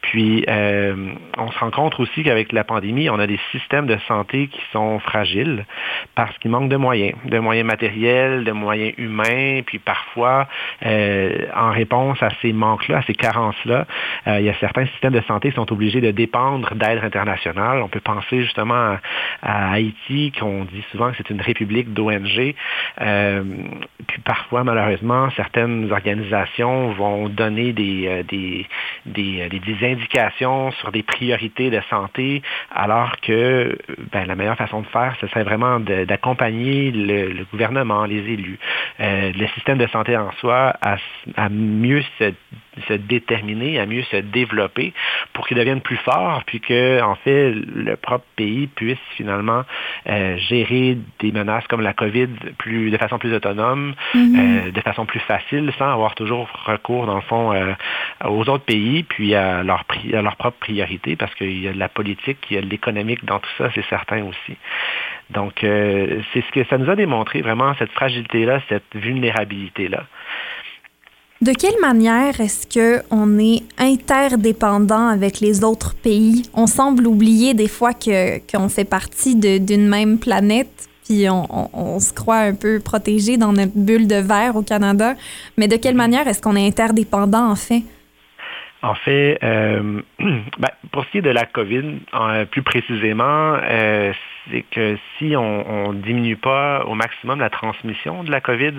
[0.02, 3.98] Puis, euh, on se rend compte aussi qu'avec la pandémie, on a des systèmes de
[4.08, 5.66] santé qui sont fragiles
[6.14, 10.48] parce qu'il manque de moyens, de moyens matériels, de moyens humains, puis parfois,
[10.86, 13.86] euh, en réponse à ces manques-là, à ces carences-là,
[14.26, 17.82] euh, il y a certains systèmes de santé qui sont obligés de dépendre d'aide internationale.
[17.82, 19.00] On peut penser justement à,
[19.42, 22.54] à Haïti, qu'on dit souvent que c'est une république d'ONG.
[24.06, 26.19] puis parfois, malheureusement, certaines organisations
[26.96, 28.66] vont donner des, euh, des,
[29.06, 32.42] des, euh, des, indications sur des priorités de santé,
[32.74, 33.76] alors que
[34.12, 38.58] ben, la meilleure façon de faire, ce serait vraiment d'accompagner le, gouvernement, les élus,
[39.00, 40.96] euh, le système de santé en soi à,
[41.36, 42.32] à mieux se
[42.82, 44.92] se déterminer, à mieux se développer
[45.32, 49.64] pour qu'ils deviennent plus forts, puis que, en fait, le propre pays puisse finalement
[50.08, 54.68] euh, gérer des menaces comme la COVID plus, de façon plus autonome, mm-hmm.
[54.68, 57.72] euh, de façon plus facile, sans avoir toujours recours, dans le fond, euh,
[58.24, 61.78] aux autres pays, puis à leur, à leur propre priorité, parce qu'il y a de
[61.78, 64.56] la politique, il y a de l'économique dans tout ça, c'est certain aussi.
[65.30, 70.04] Donc, c'est ce que ça nous a démontré, vraiment, cette fragilité-là, cette vulnérabilité-là.
[71.40, 76.42] De quelle manière est-ce que on est interdépendant avec les autres pays?
[76.52, 82.40] On semble oublier des fois qu'on fait partie d'une même planète, puis on, se croit
[82.40, 85.14] un peu protégé dans notre bulle de verre au Canada.
[85.56, 87.84] Mais de quelle manière est-ce qu'on est interdépendant en fait?
[88.82, 92.00] En fait, euh, ben, pour ce qui est de la COVID,
[92.50, 94.12] plus précisément, euh,
[94.50, 98.72] c'est que si on ne diminue pas au maximum la transmission de la COVID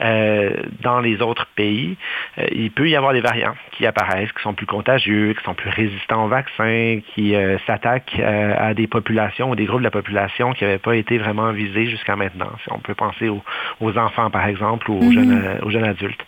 [0.00, 0.50] euh,
[0.82, 1.96] dans les autres pays,
[2.38, 5.54] euh, il peut y avoir des variants qui apparaissent, qui sont plus contagieux, qui sont
[5.54, 7.34] plus résistants aux vaccins, qui
[7.66, 11.52] s'attaquent à des populations ou des groupes de la population qui n'avaient pas été vraiment
[11.52, 12.50] visés jusqu'à maintenant.
[12.64, 15.64] Si on peut penser aux, enfants, par exemple, ou aux, jeunes, mm-hmm.
[15.64, 16.26] aux jeunes adultes.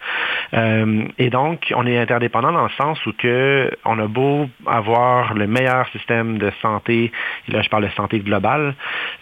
[1.18, 5.46] et donc, on est interdépendant dans le sens où que on a beau avoir le
[5.46, 7.12] meilleur système de santé,
[7.48, 8.74] et là je parle de santé globale,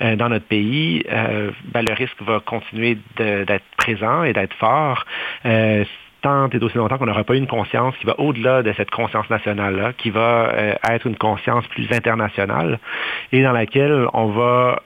[0.03, 5.05] euh, dans notre pays, euh, ben, le risque va continuer d'être présent et d'être fort
[6.27, 9.29] euh, et aussi longtemps qu'on n'aura pas une conscience qui va au-delà de cette conscience
[9.31, 10.53] nationale-là, qui va
[10.89, 12.79] être une conscience plus internationale
[13.33, 14.81] et dans laquelle on va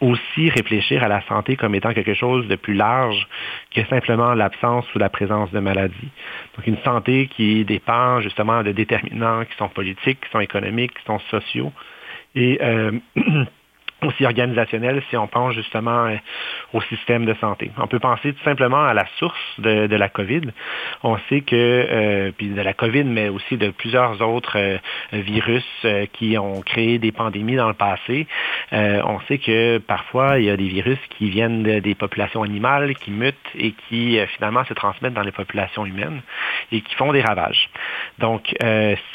[0.00, 3.26] aussi réfléchir à la santé comme étant quelque chose de plus large
[3.74, 6.08] que simplement l'absence ou la présence de maladie.
[6.56, 11.04] Donc une santé qui dépend justement de déterminants qui sont politiques, qui sont économiques, qui
[11.04, 11.72] sont sociaux,
[12.34, 12.58] Et
[14.02, 16.16] aussi organisationnel si on pense justement euh,
[16.72, 17.70] au système de santé.
[17.78, 20.42] On peut penser tout simplement à la source de, de la COVID.
[21.02, 24.78] On sait que, euh, puis de la COVID, mais aussi de plusieurs autres euh,
[25.12, 28.26] virus euh, qui ont créé des pandémies dans le passé.
[28.72, 32.94] on sait que parfois, il y a des virus qui viennent de, des populations animales,
[32.94, 36.20] qui mutent et qui finalement se transmettent dans les populations humaines
[36.70, 37.68] et qui font des ravages.
[38.18, 38.54] Donc,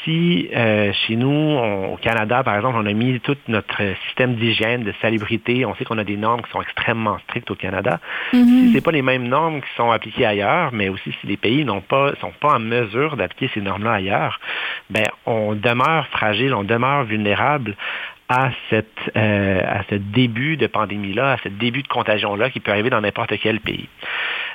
[0.04, 1.58] si chez nous,
[1.92, 5.64] au Canada, par exemple, on a mis tout notre système d'hygiène de salubrité.
[5.64, 8.00] On sait qu'on a des normes qui sont extrêmement strictes au Canada.
[8.32, 8.46] Mhm.
[8.46, 11.64] Si ce pas les mêmes normes qui sont appliquées ailleurs, mais aussi si les pays
[11.64, 14.40] n'ont pas, sont pas en mesure d'appliquer ces normes-là ailleurs,
[14.90, 17.76] ben, on demeure fragile, on demeure vulnérable
[18.28, 18.86] à, cette,
[19.16, 23.00] euh, à ce début de pandémie-là, à ce début de contagion-là qui peut arriver dans
[23.00, 23.88] n'importe quel pays.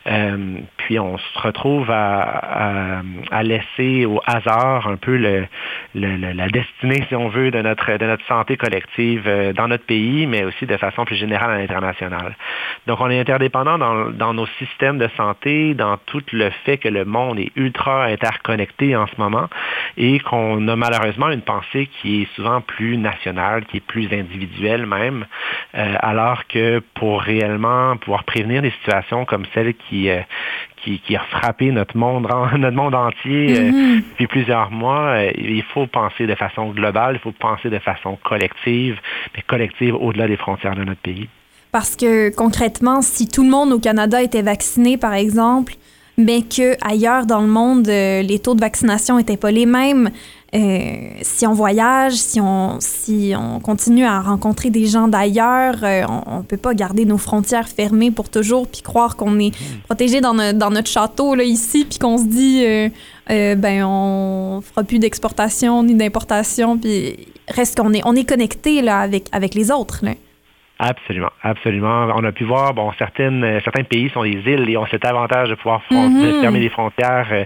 [0.08, 5.48] Euh, puis on se retrouve à, à, laisser au hasard un peu le,
[5.96, 10.28] la destinée, si on veut, de notre, de notre santé collective euh, dans notre pays,
[10.28, 12.36] mais aussi de façon plus générale à l'international.
[12.88, 16.90] Donc on est interdépendant dans, dans nos systèmes de santé, dans tout le fait que
[16.90, 19.48] le monde est ultra interconnecté en ce moment
[19.98, 24.86] et qu'on a malheureusement une pensée qui est souvent plus nationale, qui est plus individuelle
[24.86, 25.26] même,
[25.76, 30.22] euh, alors que pour réellement pouvoir prévenir des situations comme celle qui euh,
[30.84, 32.28] qui, qui, a frappé notre monde,
[32.58, 34.02] notre monde entier euh, Mhm.
[34.12, 35.16] depuis plusieurs mois.
[35.16, 39.00] Euh, il faut penser de façon globale, il faut penser de façon collective,
[39.36, 41.28] mais collective au-delà des frontières de notre pays.
[41.72, 45.74] Parce que concrètement, si tout le monde au Canada était vacciné, par exemple,
[46.18, 50.12] mais que ailleurs dans le monde, les taux de vaccination n'étaient pas les mêmes,
[50.56, 56.04] euh, si on voyage, si on, si on continue à rencontrer des gens d'ailleurs, euh,
[56.28, 59.52] on ne peut pas garder nos frontières fermées pour toujours puis croire qu'on est
[59.86, 62.90] protégé dans, no- dans notre château là, ici puis qu'on se dit, euh,
[63.32, 68.82] euh, ben on fera plus d'exportation ni d'importation puis reste qu'on est, on est connecté
[68.82, 70.00] là, avec, avec les autres.
[70.04, 70.12] Là.
[70.86, 72.08] Absolument, absolument.
[72.14, 75.06] On a pu voir, bon, certaines, euh, certains pays sont des îles et ont cet
[75.06, 76.42] avantage de pouvoir Mhm.
[76.42, 77.46] fermer les frontières euh,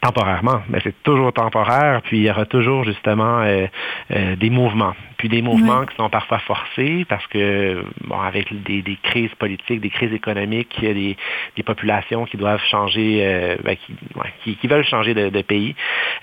[0.00, 0.62] temporairement.
[0.70, 3.66] Mais c'est toujours temporaire, puis il y aura toujours justement euh,
[4.12, 4.94] euh, des mouvements.
[5.20, 9.82] Puis des mouvements qui sont parfois forcés parce que, bon, avec des, des crises politiques,
[9.82, 11.16] des crises économiques, il y a des,
[11.56, 15.42] des populations qui doivent changer, euh, ben, qui, ouais, qui, qui veulent changer de, de
[15.42, 15.74] pays.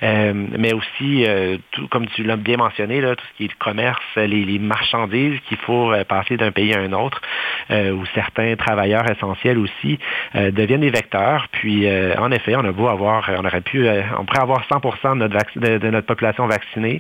[0.02, 3.50] Euh, mais aussi, euh, tout, comme tu l'as bien mentionné, là, tout ce qui est
[3.50, 7.22] le commerce, les, les marchandises qu'il faut euh, passer d'un pays à un autre,
[7.70, 10.00] euh, où certains travailleurs essentiels aussi
[10.34, 11.50] euh, deviennent des vecteurs.
[11.52, 14.68] Puis, euh, en effet, on a beau avoir, on aurait pu, euh, on pourrait avoir
[14.68, 17.00] 100% de notre, de, de notre population vaccinée.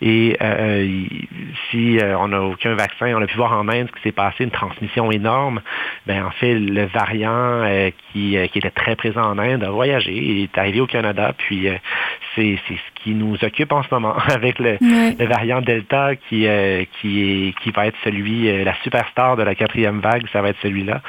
[0.00, 1.02] Et euh,
[1.70, 4.12] si euh, on n'a aucun vaccin, on a pu voir en Inde ce qui s'est
[4.12, 5.60] passé, une transmission énorme.
[6.06, 9.70] Ben, en fait, le variant euh, qui, euh, qui était très présent en Inde a
[9.70, 11.34] voyagé et est arrivé au Canada.
[11.36, 11.68] Puis,
[12.34, 14.78] c'est ce qui nous occupe en ce moment avec le,
[15.26, 16.46] variant Delta qui,
[17.00, 20.60] qui, est, qui va être celui, la superstar de la quatrième vague, ça va être
[20.62, 21.02] celui-là.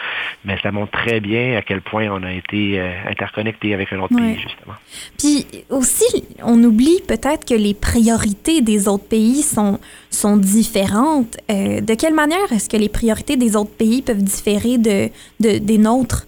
[0.45, 4.15] Mais ça montre très bien à quel point on a été interconnecté avec un autre
[4.15, 4.75] pays, justement.
[5.17, 9.79] Puis aussi, on oublie peut-être que les priorités des autres pays sont,
[10.13, 11.37] sont différentes.
[11.51, 15.57] Euh, de quelle manière est-ce que les priorités des autres pays peuvent différer de, de-
[15.57, 16.27] des nôtres?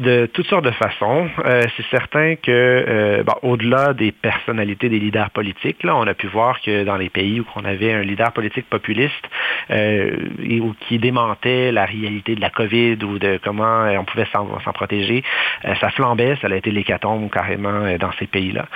[0.00, 1.28] De toutes sortes de façons.
[1.44, 6.14] Euh, c'est certain que, euh, bon, au-delà des personnalités des leaders politiques, là, on a
[6.14, 9.28] pu voir que dans les pays où on avait un leader politique populiste
[9.70, 14.04] euh, et ou qui démentait la réalité de la COVID ou de comment euh, on
[14.04, 15.24] pouvait s'en, protéger,
[15.64, 18.66] euh, ça flambait, ça a été l'hécatombe carrément euh, dans ces pays-là.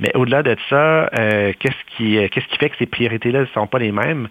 [0.00, 3.92] Mais au-delà de ça, qu'est-ce qui, qui fait que ces priorités-là ne sont pas les
[3.92, 4.28] mêmes?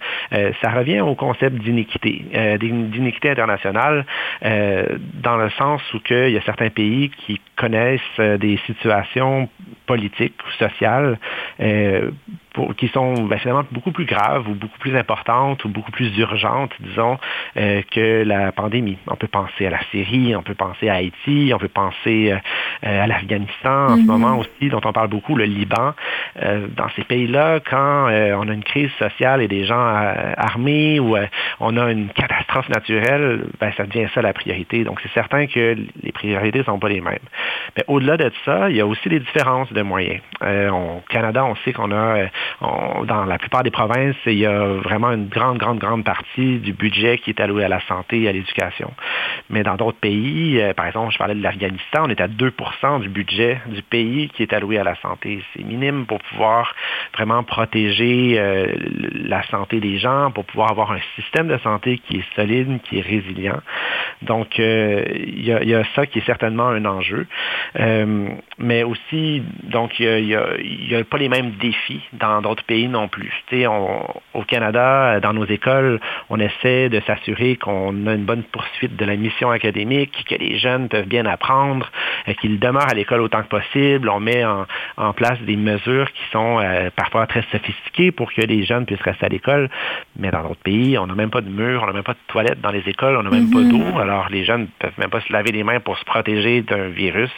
[0.62, 2.26] Ça revient au concept d'iniquité,
[2.60, 4.06] d'iniquité internationale,
[4.42, 9.50] dans le sens où que il y a certains pays qui connaissent euh, des situations
[9.86, 11.20] politiques ou sociales
[11.60, 12.12] euh,
[12.54, 16.18] pour- qui sont ben, finalement beaucoup plus graves ou beaucoup plus importantes ou beaucoup plus
[16.18, 17.18] urgentes, disons,
[17.58, 18.98] euh, que la pandémie.
[19.08, 22.38] On peut penser à la Syrie, on peut penser à Haïti, on peut penser euh,
[22.86, 24.06] euh, à l'Afghanistan en ce Mhm.
[24.08, 25.94] moment aussi, dont on parle beaucoup, le Liban.
[26.42, 30.34] Euh, dans ces pays-là, quand euh, on a une crise sociale et des gens euh,
[30.38, 31.26] armés ou euh,
[31.60, 34.84] on a une catastrophe naturelle, ben, ça devient ça la priorité.
[34.84, 37.18] Donc c'est certain que les priorités ne sont pas les mêmes.
[37.78, 40.22] Mais au-delà de ça, il y a aussi des différences de moyens.
[40.44, 42.28] Euh, au Canada, on sait qu'on a, euh,
[42.62, 46.74] dans la plupart des provinces, il y a vraiment une grande, grande, grande partie du
[46.74, 48.92] budget qui est alloué à la santé et à l'éducation.
[49.50, 53.02] Mais dans d'autres pays, euh, par exemple, je parlais de l'Afghanistan, on est à 2%
[53.02, 55.44] du budget du pays qui est alloué à la santé.
[55.54, 56.74] C'est minime pour pouvoir
[57.14, 58.68] vraiment protéger euh,
[59.26, 63.00] la santé des gens, pour pouvoir avoir un système de santé qui est solide, qui
[63.00, 63.62] est résilient.
[64.22, 67.28] Donc, euh, il y, a, ça qui est certainement un enjeu.
[68.58, 73.34] Mais aussi, donc, il n'y a, pas les mêmes défis dans d'autres pays non plus.
[73.54, 78.96] On, au Canada, dans nos écoles, on essaie de s'assurer qu'on a une bonne poursuite
[78.96, 81.92] de la mission académique, que les jeunes peuvent bien apprendre,
[82.40, 84.10] qu'ils demeurent à l'école autant que possible.
[84.10, 88.64] On met en, place des mesures qui sont euh, parfois très sophistiquées pour que les
[88.64, 89.70] jeunes puissent rester à l'école.
[90.18, 92.20] Mais dans d'autres pays, on n'a même pas de murs, on n'a même pas de
[92.28, 93.72] toilettes dans les écoles, on n'a même pas mhm.
[93.72, 94.00] d'eau.
[94.00, 96.88] Alors les jeunes ne peuvent même pas se laver les mains pour se protéger d'un
[96.88, 97.32] virus.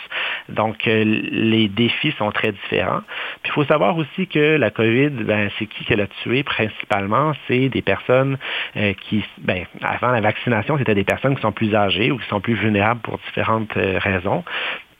[0.50, 3.02] Donc euh, les défis sont très différents.
[3.42, 7.34] Puis il faut savoir aussi que la COVID, ben, c'est qui qui l'a tué principalement?
[7.48, 8.38] C'est des personnes
[8.78, 12.28] euh, qui, ben, avant la vaccination, c'était des personnes qui sont plus âgées ou qui
[12.28, 14.44] sont plus vulnérables pour différentes raisons.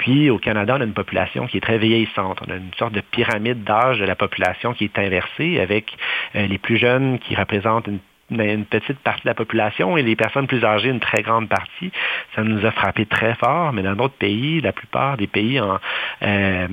[0.04, 2.40] Puis au Canada, on a une population qui est très vieillissante.
[2.46, 5.96] On a une sorte de pyramide d'âge de la population qui est inversée avec
[6.36, 10.48] euh, les plus jeunes qui représentent une petite partie de la population et les personnes
[10.48, 11.92] plus âgées, une très grande partie.
[12.36, 15.80] Ça nous a frappé très fort, mais dans d'autres pays, la plupart des pays en,
[16.24, 16.68] euh,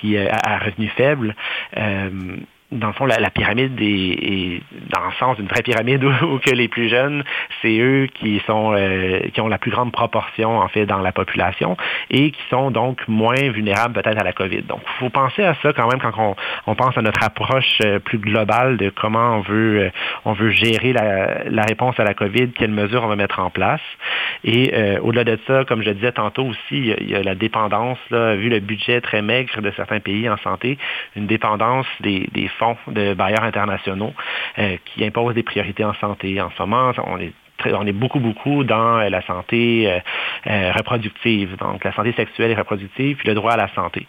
[0.00, 1.34] qui à revenus faibles,
[1.76, 2.36] euh,
[2.72, 6.68] dans le fond, la, pyramide est, dans le sens d'une vraie pyramide où, que les
[6.68, 7.22] plus jeunes,
[7.60, 11.12] c'est eux qui sont euh, qui ont la plus grande proportion en fait dans la
[11.12, 11.76] population
[12.10, 14.62] et qui sont donc moins vulnérables peut-être à la COVID.
[14.62, 17.78] Donc, il faut penser à ça quand même quand on, on pense à notre approche
[17.84, 19.90] euh, plus globale de comment on veut euh,
[20.24, 23.50] on veut gérer la, la, réponse à la COVID, quelles mesures on va mettre en
[23.50, 23.80] place.
[24.44, 28.34] Et au-delà de ça, comme je disais tantôt aussi, il y a, la dépendance, là,
[28.34, 30.78] vu le budget très maigre de certains pays en santé,
[31.16, 32.48] une dépendance des, des
[32.88, 34.12] de bailleurs internationaux
[34.58, 36.40] euh, qui imposent des priorités en santé.
[36.40, 37.32] En ce moment, on est
[37.64, 42.54] on est beaucoup, beaucoup dans euh, la santé euh, reproductive, donc la santé sexuelle et
[42.56, 44.04] reproductive, puis le droit à la santé.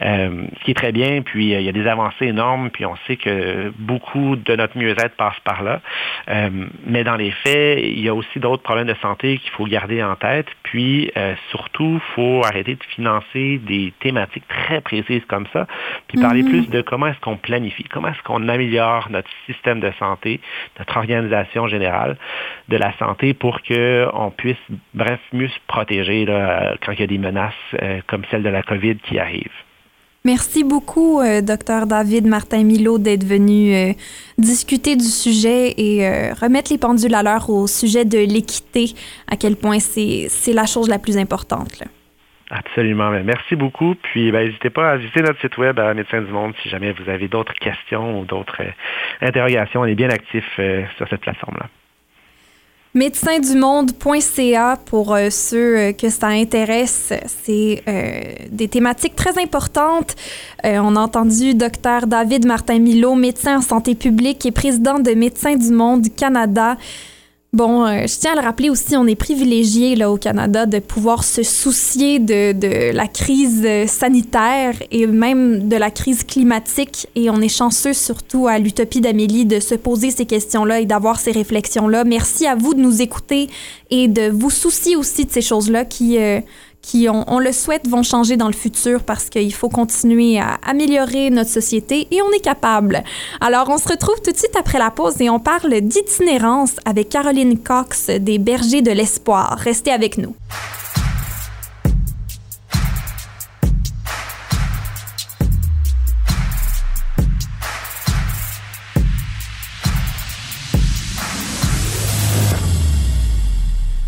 [0.00, 3.14] ce qui est très bien, puis il y a des avancées énormes, puis on sait
[3.14, 5.80] que beaucoup de notre mieux-être passe par là.
[6.84, 10.02] mais dans les faits, il y a aussi d'autres problèmes de santé qu'il faut garder
[10.02, 11.12] en tête, puis
[11.50, 15.66] surtout, il faut arrêter de financer des thématiques très précises comme ça,
[16.08, 16.48] puis parler mhm.
[16.48, 20.40] plus de comment est-ce qu'on planifie, comment est-ce qu'on améliore notre système de santé,
[20.78, 22.16] notre organisation générale,
[22.68, 24.56] de la santé pour qu'on puisse,
[24.94, 26.26] bref, mieux se protéger
[26.84, 29.52] quand il y a des menaces euh, comme celle de la COVID qui arrive.
[30.26, 33.92] Merci beaucoup, euh, docteur David Martin-Milo, d'être venu euh,
[34.38, 38.86] discuter du sujet et remettre les pendules à l'heure au sujet de l'équité,
[39.30, 41.84] à quel point c'est la chose la plus importante.
[42.50, 43.10] Absolument.
[43.22, 43.94] Merci beaucoup.
[44.02, 46.90] Puis ben, n'hésitez pas à visiter notre site web à Médecins du Monde si jamais
[46.90, 48.62] vous avez d'autres questions ou d'autres
[49.20, 49.82] interrogations.
[49.82, 50.58] On est bien actifs
[50.96, 51.68] sur cette plateforme-là
[52.96, 57.12] médecindumonde.ca pour euh, ceux euh, que ça intéresse.
[57.44, 60.16] C'est euh, des thématiques très importantes.
[60.64, 65.70] on a entendu Dr David Martin-Milo, médecin en santé publique et président de Médecins du
[65.70, 66.76] Monde Canada.
[67.56, 70.78] Bon, euh, je tiens à le rappeler aussi, on est privilégié là au Canada de
[70.78, 77.06] pouvoir se soucier de, de, la crise euh, sanitaire et même de la crise climatique.
[77.14, 81.18] Et on est chanceux surtout à l'Utopie d'Amélie de se poser ces questions-là et d'avoir
[81.18, 82.04] ces réflexions-là.
[82.04, 83.48] Merci à vous de nous écouter
[83.88, 86.40] et de vous soucier aussi de ces choses-là qui, euh,
[86.86, 91.30] qui, on, le souhaite, vont changer dans le futur parce qu'il faut continuer à améliorer
[91.30, 93.02] notre société et on est capable.
[93.40, 97.08] Alors, on se retrouve tout de suite après la pause et on parle d'itinérance avec
[97.08, 99.58] Caroline Cox des Bergers de l'Espoir.
[99.58, 100.36] Restez avec nous.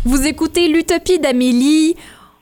[0.05, 1.95] Vous écoutez l'Utopie d'Amélie.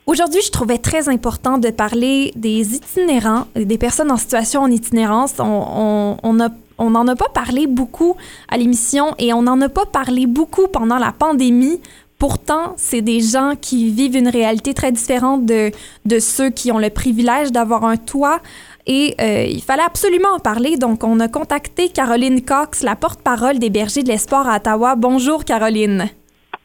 [0.07, 5.35] Aujourd'hui, je trouvais très important de parler des itinérants, des personnes en situation en itinérance.
[5.41, 8.15] On, on, n'en a pas parlé beaucoup
[8.47, 11.81] à l'émission et on n'en a pas parlé beaucoup pendant la pandémie.
[12.19, 15.71] Pourtant, c'est des gens qui vivent une réalité très différente de,
[16.05, 18.39] de ceux qui ont le privilège d'avoir un toit.
[18.85, 20.77] Et euh, il fallait absolument en parler.
[20.77, 24.95] Donc, on a contacté Caroline Cox, la porte-parole des Bergers de l'Espoir à Ottawa.
[24.95, 26.07] Bonjour, Caroline.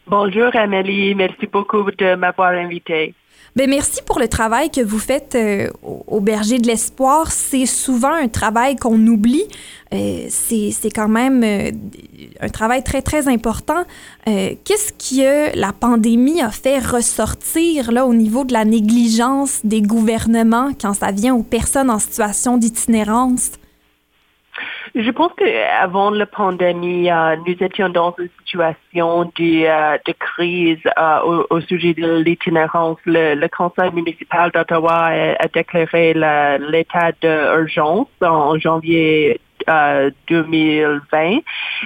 [0.07, 1.17] Bonjour, Amélie.
[1.17, 3.15] Merci beaucoup de m'avoir invitée.
[3.55, 7.31] Bien, merci pour le travail que vous faites euh, au Berger de l'Espoir.
[7.31, 9.45] C'est souvent un travail qu'on oublie.
[9.93, 11.71] Euh, c'est quand même euh,
[12.41, 13.85] un travail très, très important.
[14.25, 20.71] Qu'est-ce que la pandémie a fait ressortir là, au niveau de la négligence des gouvernements
[20.81, 23.51] quand ça vient aux personnes en situation d'itinérance?
[24.95, 30.83] Je pense qu'avant la pandémie, euh, nous étions dans une situation de, euh, de crise
[30.99, 32.99] euh, au, sujet de l'itinérance.
[33.07, 35.07] Le, le, conseil municipal d'Ottawa
[35.39, 39.41] a, déclaré l'état d'urgence en janvier
[40.29, 41.41] 2020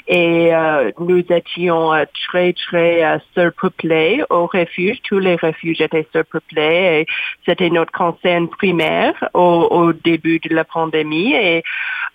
[0.08, 4.98] et euh, nous étions euh, très très euh, surpeuplés au refuge.
[5.02, 7.06] Tous les refuges étaient surpeuplés et
[7.44, 11.62] c'était notre concern primaire au, début de la pandémie et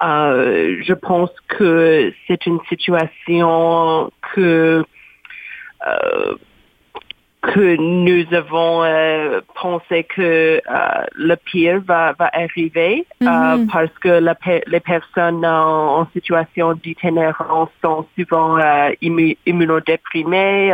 [0.02, 4.84] je pense que c'est une situation que
[7.42, 10.62] que nous avons euh, pensé que euh,
[11.16, 13.72] le pire va, va arriver euh, mm-hmm.
[13.72, 14.36] parce que la,
[14.68, 18.58] les personnes en, en situation d'itinérance sont souvent
[19.02, 20.74] immunodéprimées.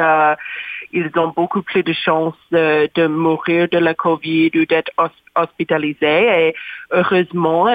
[0.92, 4.92] ils ont beaucoup plus de chances de, de, mourir de la COVID ou d'être
[5.36, 6.48] hospitalisés.
[6.48, 6.56] Et
[6.92, 7.68] heureusement,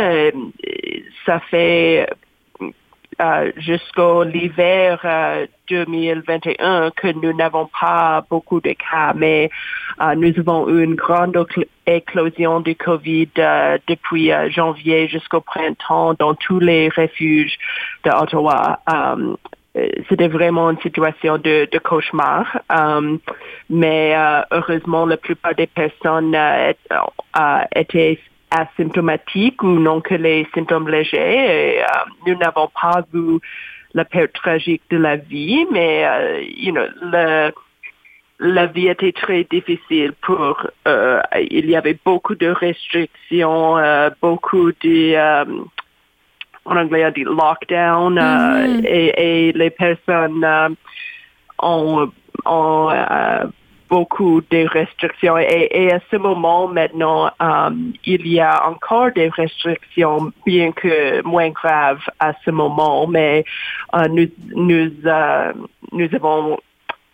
[1.24, 2.06] ça fait
[3.20, 5.04] euh, jusqu'au l'hiver
[5.68, 9.50] 2021 euh, que nous n'avons pas beaucoup de cas, mais
[10.00, 11.36] euh, nous avons eu une grande
[11.86, 13.28] éclosion du COVID
[13.86, 17.58] depuis janvier jusqu'au printemps dans tous les refuges
[18.04, 18.80] d'Ottawa.
[20.08, 22.46] c'était vraiment une situation de, de cauchemar.
[23.68, 24.14] mais
[24.50, 26.36] heureusement, la plupart des personnes
[27.74, 28.18] étaient
[28.52, 31.76] asymptomatiques ou non que les symptômes légers.
[31.76, 31.86] Et, euh,
[32.26, 33.38] nous n'avons pas vu
[33.94, 37.52] la perte tragique de la vie, mais euh, you know, le,
[38.40, 40.66] la vie était très difficile pour.
[40.88, 43.76] Euh, il y avait beaucoup de restrictions,
[44.20, 45.14] beaucoup de
[46.64, 48.86] en anglais on dit lockdown mm-hmm.
[48.86, 50.46] et, et, les personnes
[51.58, 52.08] ont,
[52.46, 52.88] ont
[53.92, 60.32] beaucoup de restrictions et, à ce moment maintenant, um, il y a encore des restrictions,
[60.46, 63.44] bien que moins graves à ce moment, mais
[63.92, 65.52] uh, nous, nous, uh,
[65.92, 66.58] nous avons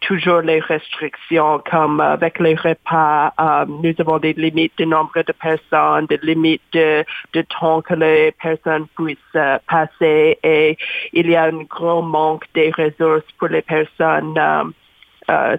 [0.02, 3.32] toujours les restrictions comme avec les repas,
[3.66, 8.86] nous avons des limites de nombre de personnes, des limites de, temps que les personnes
[8.96, 10.78] puissent passer et
[11.12, 14.38] il y a un grand manque de ressources pour les personnes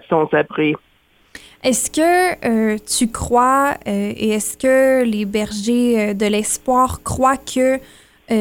[0.08, 0.74] sans abri.
[1.62, 7.36] Est-ce que euh, tu crois euh, et est-ce que les bergers euh, de l'espoir croient
[7.36, 7.78] que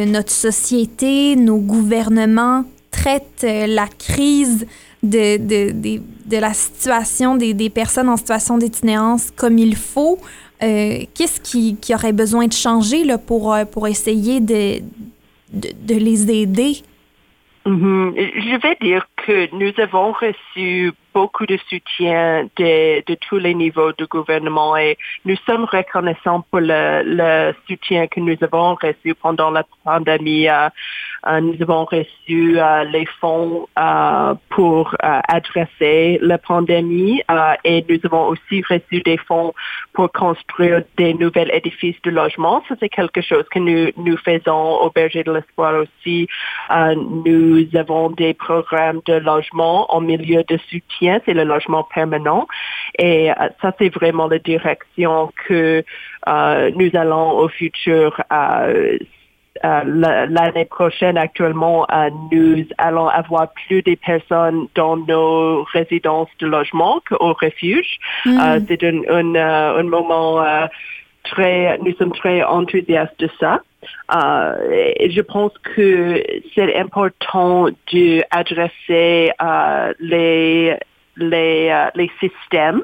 [0.06, 4.68] notre société, nos gouvernements traitent la crise
[5.02, 10.20] de, de, de, de la situation des, des, personnes en situation d'itinérance comme il faut?
[10.60, 14.84] Qu'est-ce qui, qui, aurait besoin de changer là, pour, pour essayer de,
[15.54, 16.84] de, les aider?
[17.66, 18.14] Mm-hmm.
[18.16, 24.06] Je vais dire que nous avons reçu beaucoup de soutien de, tous les niveaux du
[24.06, 30.48] gouvernement et nous sommes reconnaissants pour le, soutien que nous avons reçu pendant la pandémie.
[30.48, 30.70] Euh,
[31.28, 33.68] euh, nous avons reçu euh, les fonds
[34.50, 37.22] pour adresser la pandémie
[37.64, 39.54] et nous avons aussi reçu des fonds
[39.94, 42.64] pour construire des nouveaux édifices de logement.
[42.68, 46.28] Ça, c'est quelque chose que nous faisons au Berger de l'Espoir aussi.
[46.70, 52.48] nous avons des programmes de logement en milieu de soutien c'est le logement permanent.
[52.98, 55.84] Et euh, ça, c'est vraiment la direction que
[56.28, 58.22] euh, nous allons au futur.
[58.32, 58.98] Euh,
[59.62, 61.86] l'année prochaine, actuellement,
[62.32, 68.00] nous allons avoir plus de personnes dans nos résidences de logement qu'au refuge.
[68.26, 68.40] Mm.
[68.70, 70.42] c'est un, un, moment
[71.24, 73.62] très, nous sommes très enthousiastes de ça.
[74.14, 76.24] Euh, je pense que
[76.54, 80.76] c'est important d'adresser euh, les
[81.20, 82.82] les, euh, les systèmes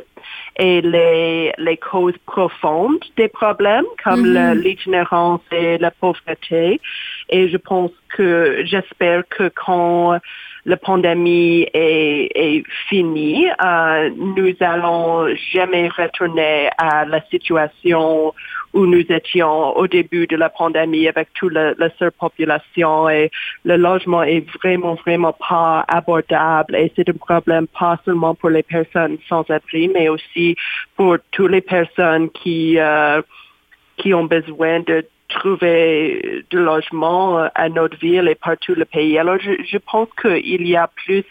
[0.57, 4.53] et les, les causes profondes des problèmes comme mm-hmm.
[4.59, 6.79] l'itinérance et la pauvreté.
[7.29, 10.19] Et je pense que j'espère que quand
[10.65, 18.33] la pandémie est, est finie, euh, nous allons jamais retourner à la situation
[18.75, 23.31] où nous étions au début de la pandémie avec toute la, la surpopulation et
[23.63, 28.63] le logement est vraiment, vraiment pas abordable et c'est un problème pas seulement pour les
[28.63, 30.57] personnes sans abri, mais aussi
[30.97, 33.21] pour toutes les personnes qui, euh,
[33.95, 39.17] qui ont besoin de trouver du logement euh, à notre ville et partout le pays.
[39.17, 41.23] Alors, je, je pense qu'il y a plus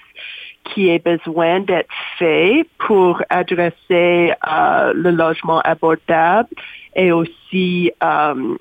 [0.64, 1.88] qui est besoin d'être
[2.18, 6.48] fait pour adresser euh, le logement abordable
[6.96, 8.56] et aussi euh,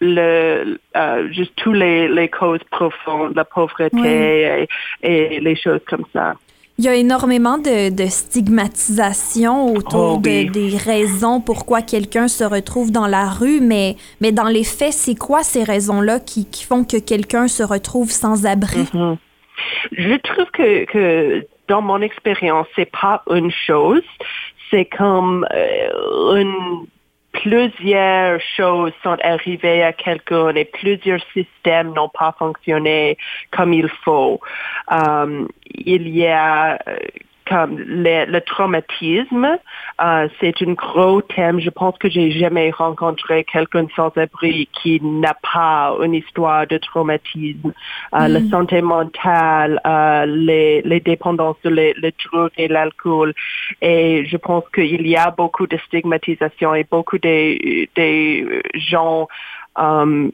[0.00, 4.66] le, euh, juste tous les, les causes profondes, la pauvreté
[5.02, 6.34] et, et, les choses comme ça.
[6.76, 10.50] Il y a énormément de, de stigmatisation autour Oh, oui.
[10.50, 15.14] des raisons pourquoi quelqu'un se retrouve dans la rue, mais, mais dans les faits, c'est
[15.14, 18.88] quoi ces raisons-là qui, qui font que quelqu'un se retrouve sans abri?
[18.92, 19.16] Mhm.
[19.92, 24.02] Je trouve que, dans mon expérience, c'est pas une chose,
[24.70, 26.84] c'est comme euh,
[27.32, 33.18] plusieurs choses sont arrivées à quelqu'un et plusieurs systèmes n'ont pas fonctionné
[33.50, 34.40] comme il faut.
[34.92, 36.96] Euh, il y a euh,
[37.48, 39.58] comme le, le traumatisme,
[40.02, 41.60] euh, c'est un gros thème.
[41.60, 46.78] Je pense que j'ai jamais rencontré quelqu'un sans abri qui n'a pas une histoire de
[46.78, 47.72] traumatisme.
[48.14, 53.34] Euh, La santé mentale, euh, les, les dépendances de les, les drogues et l'alcool.
[53.82, 59.28] Et je pense qu'il y a beaucoup de stigmatisation et beaucoup de, des gens
[59.78, 60.30] euh,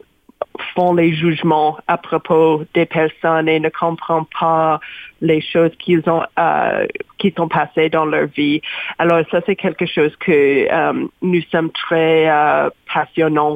[0.74, 4.80] font les jugements à propos des personnes et ne comprennent pas
[5.20, 6.86] les choses qu'ils ont euh,
[7.18, 8.60] qui sont passées dans leur vie.
[8.98, 13.54] Alors ça c'est quelque chose que euh, nous sommes très euh, passionnants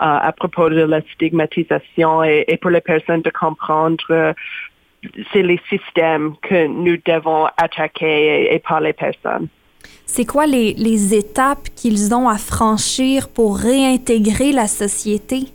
[0.00, 4.32] euh, à propos de la stigmatisation et, et pour les personnes de comprendre euh,
[5.32, 9.48] c'est les systèmes que nous devons attaquer et, et pas les personnes.
[10.04, 15.48] C'est quoi les, les étapes qu'ils ont à franchir pour réintégrer la société?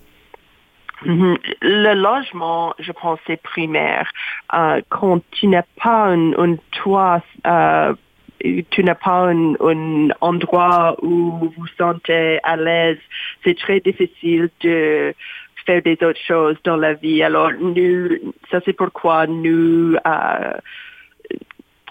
[1.05, 1.37] Mhm.
[1.61, 4.09] Le logement, je pense, c'est primaire.
[4.53, 7.93] Euh, quand tu n'as pas un, toit, euh,
[8.69, 12.99] tu n'as pas un, un endroit où vous vous sentez à l'aise,
[13.43, 15.13] c'est très difficile de
[15.65, 17.23] faire des autres choses dans la vie.
[17.23, 18.09] Alors, nous,
[18.49, 20.53] ça c'est pourquoi nous, euh,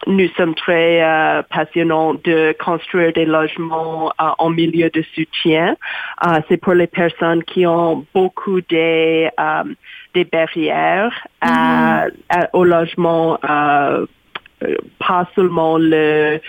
[0.06, 5.76] nous sommes très euh, passionnants de construire des logements euh, en milieu de soutien.
[6.26, 9.64] Euh, c'est pour les personnes qui ont beaucoup des, euh,
[10.14, 14.06] des barrières à- à- au logement, euh,
[14.62, 16.40] euh, pas seulement le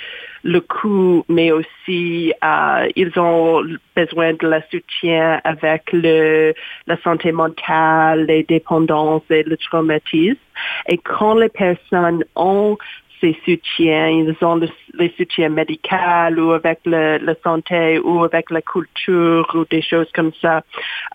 [0.43, 3.61] le coût, mais aussi euh, ils ont
[3.95, 6.55] besoin de la soutien avec le
[6.87, 10.39] la santé mentale, les dépendances et le traumatisme.
[10.87, 12.75] Et quand les personnes ont
[13.21, 18.49] ces soutiens, ils ont le, les soutiens médicaux ou avec le, la santé ou avec
[18.49, 20.63] la culture ou des choses comme ça.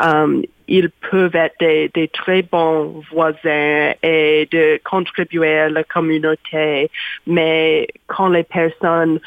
[0.02, 6.90] Euh, ils peuvent être des, très bons voisins et de contribuer à la communauté.
[7.26, 9.20] Mais quand les personnes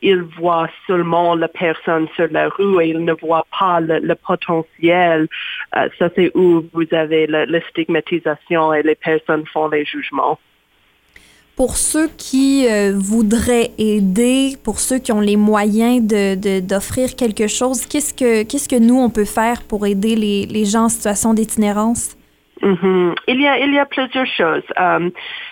[0.00, 4.14] ils voient seulement la personne sur la rue et ils ne voient pas le, le
[4.14, 5.26] potentiel.
[5.76, 10.38] Euh, ça, c'est où vous avez la, la stigmatisation et les personnes font les jugements.
[11.62, 17.14] Pour ceux qui euh, voudraient aider, pour ceux qui ont les moyens de- de- d'offrir
[17.14, 20.86] quelque chose, qu'est-ce que, qu'est-ce que nous, on peut faire pour aider les, les gens
[20.86, 22.16] en situation d'itinérance?
[22.62, 23.14] Mhm.
[23.28, 24.66] Il y a il y a plusieurs choses.
[24.86, 25.08] Euh,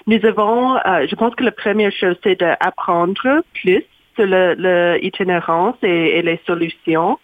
[0.09, 3.29] nous avons, euh, je pense que la première chose c'est d'apprendre
[3.61, 3.85] plus
[4.21, 7.19] sur le, le itinérance et, les solutions.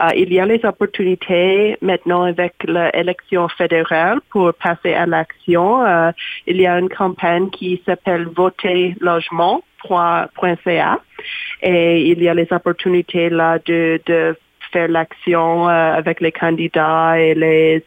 [0.00, 5.86] Euh, il y a les opportunités maintenant avec l'élection fédérale pour passer à l'action.
[5.86, 6.10] Euh,
[6.46, 10.98] il y a une campagne qui s'appelle Voter logement.ca
[11.62, 14.36] et il y a les opportunités là de,
[14.72, 17.82] faire l'action euh, avec les candidats et les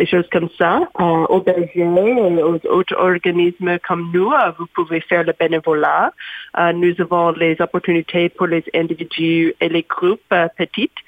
[0.00, 0.72] des choses comme ça.
[0.98, 6.12] Euh, au berger et aux autres organismes comme nous, euh, vous pouvez faire le bénévolat.
[6.58, 11.00] Euh, nous avons les opportunités pour les individus et les groupes euh, petites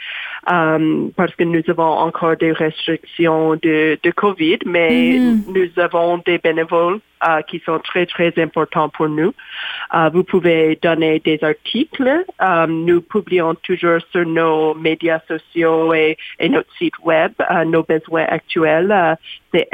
[0.50, 5.18] euh, parce que nous avons encore des restrictions de, de COVID, mais
[5.56, 9.32] nous avons des bénévoles euh, qui sont très, très importants pour nous.
[9.94, 12.24] Euh, vous pouvez donner des articles.
[12.40, 16.16] Euh, nous publions toujours sur nos médias sociaux et,
[16.48, 19.18] notre site web euh, nos besoins actuels.
[19.52, 19.68] C'est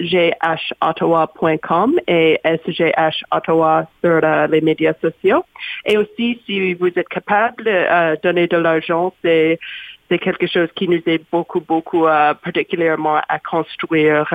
[0.00, 5.44] sghottawa.com et SGH Ottawa sur les médias sociaux.
[5.86, 9.60] Et aussi, si vous êtes capable de donner de l'argent, c'est
[10.08, 12.06] quelque chose qui nous aide beaucoup, beaucoup,
[12.42, 14.26] particulièrement à construire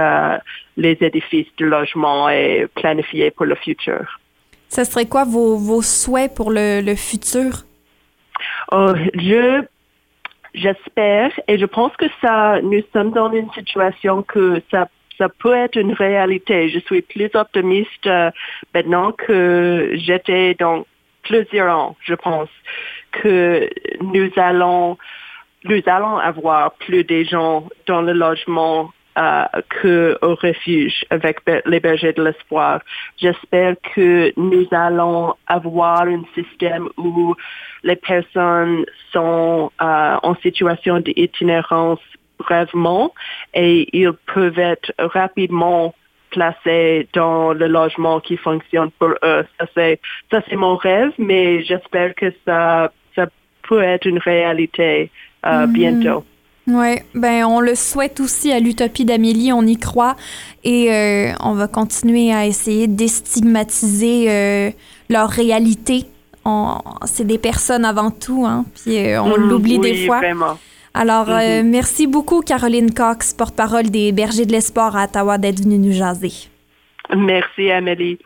[0.78, 4.22] les édifices de logement et planifier pour le futur.
[4.70, 7.64] Ce serait quoi vos, vos souhaits pour le, le futur?
[8.72, 9.64] Oh, je
[10.54, 14.88] j'espère et je pense que ça nous sommes dans une situation que ça
[15.18, 16.70] ça peut être une réalité.
[16.70, 18.32] Je suis plus optimiste euh,
[18.74, 20.86] maintenant que j'étais dans
[21.24, 22.50] plusieurs ans, je pense,
[23.12, 23.70] que
[24.02, 24.98] nous allons
[25.64, 29.46] nous allons avoir plus de gens dans le logement euh,
[29.82, 32.82] qu'au refuge avec les bergers de l'espoir.
[33.18, 37.36] J'espère que nous allons avoir un système où
[37.84, 42.00] les personnes sont euh, en situation d'itinérance
[42.40, 43.14] brèvement
[43.54, 45.94] et ils peuvent être rapidement
[46.32, 49.46] placer dans le logement qui fonctionne pour eux.
[49.58, 50.00] Ça, c'est,
[50.30, 53.28] ça, c'est mon rêve, mais j'espère que ça, ça
[53.68, 55.10] peut être une réalité
[55.46, 55.74] euh, Mhm.
[55.74, 56.26] bientôt.
[56.68, 60.16] Oui, ben on le souhaite aussi à l'utopie d'Amélie, on y croit
[60.64, 64.72] et euh, on va continuer à essayer de déstigmatiser euh,
[65.10, 66.06] leur réalité.
[67.06, 70.20] C'est des personnes avant tout, hein, puis euh, on Mhm, l'oublie oui, des fois.
[70.20, 70.58] Vraiment.
[70.94, 71.70] Alors, euh, Mhm.
[71.70, 76.34] merci beaucoup Caroline Cox, porte-parole des Bergers de l'Espoir à Ottawa, d'être venue nous jaser.
[77.16, 78.18] Merci, Amélie.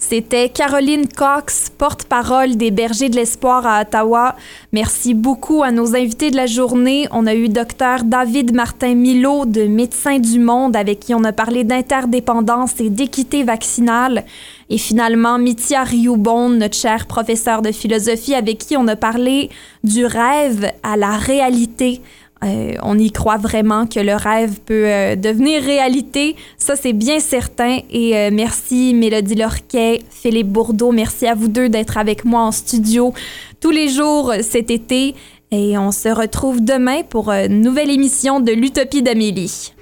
[0.00, 4.36] C'était Caroline Cox, porte-parole des Bergers de l'Espoir à Ottawa.
[4.72, 7.08] Merci beaucoup à nos invités de la journée.
[7.10, 11.32] On a eu Dr David Martin Milo de Médecins du Monde avec qui on a
[11.32, 14.24] parlé d'interdépendance et d'équité vaccinale.
[14.70, 19.50] Et finalement, Mithia Rioubon, notre cher professeur de philosophie avec qui on a parlé
[19.82, 22.02] du rêve à la réalité.
[22.44, 26.36] Euh, on y croit vraiment que le rêve peut euh, devenir réalité.
[26.56, 27.78] Ça, c'est bien certain.
[27.90, 30.92] Et euh, merci Mélodie Lorquet, Philippe Bourdeau.
[30.92, 33.12] Merci à vous deux d'être avec moi en studio
[33.60, 35.14] tous les jours cet été.
[35.50, 39.72] Et on se retrouve demain pour une nouvelle émission de l'Utopie d'Amélie.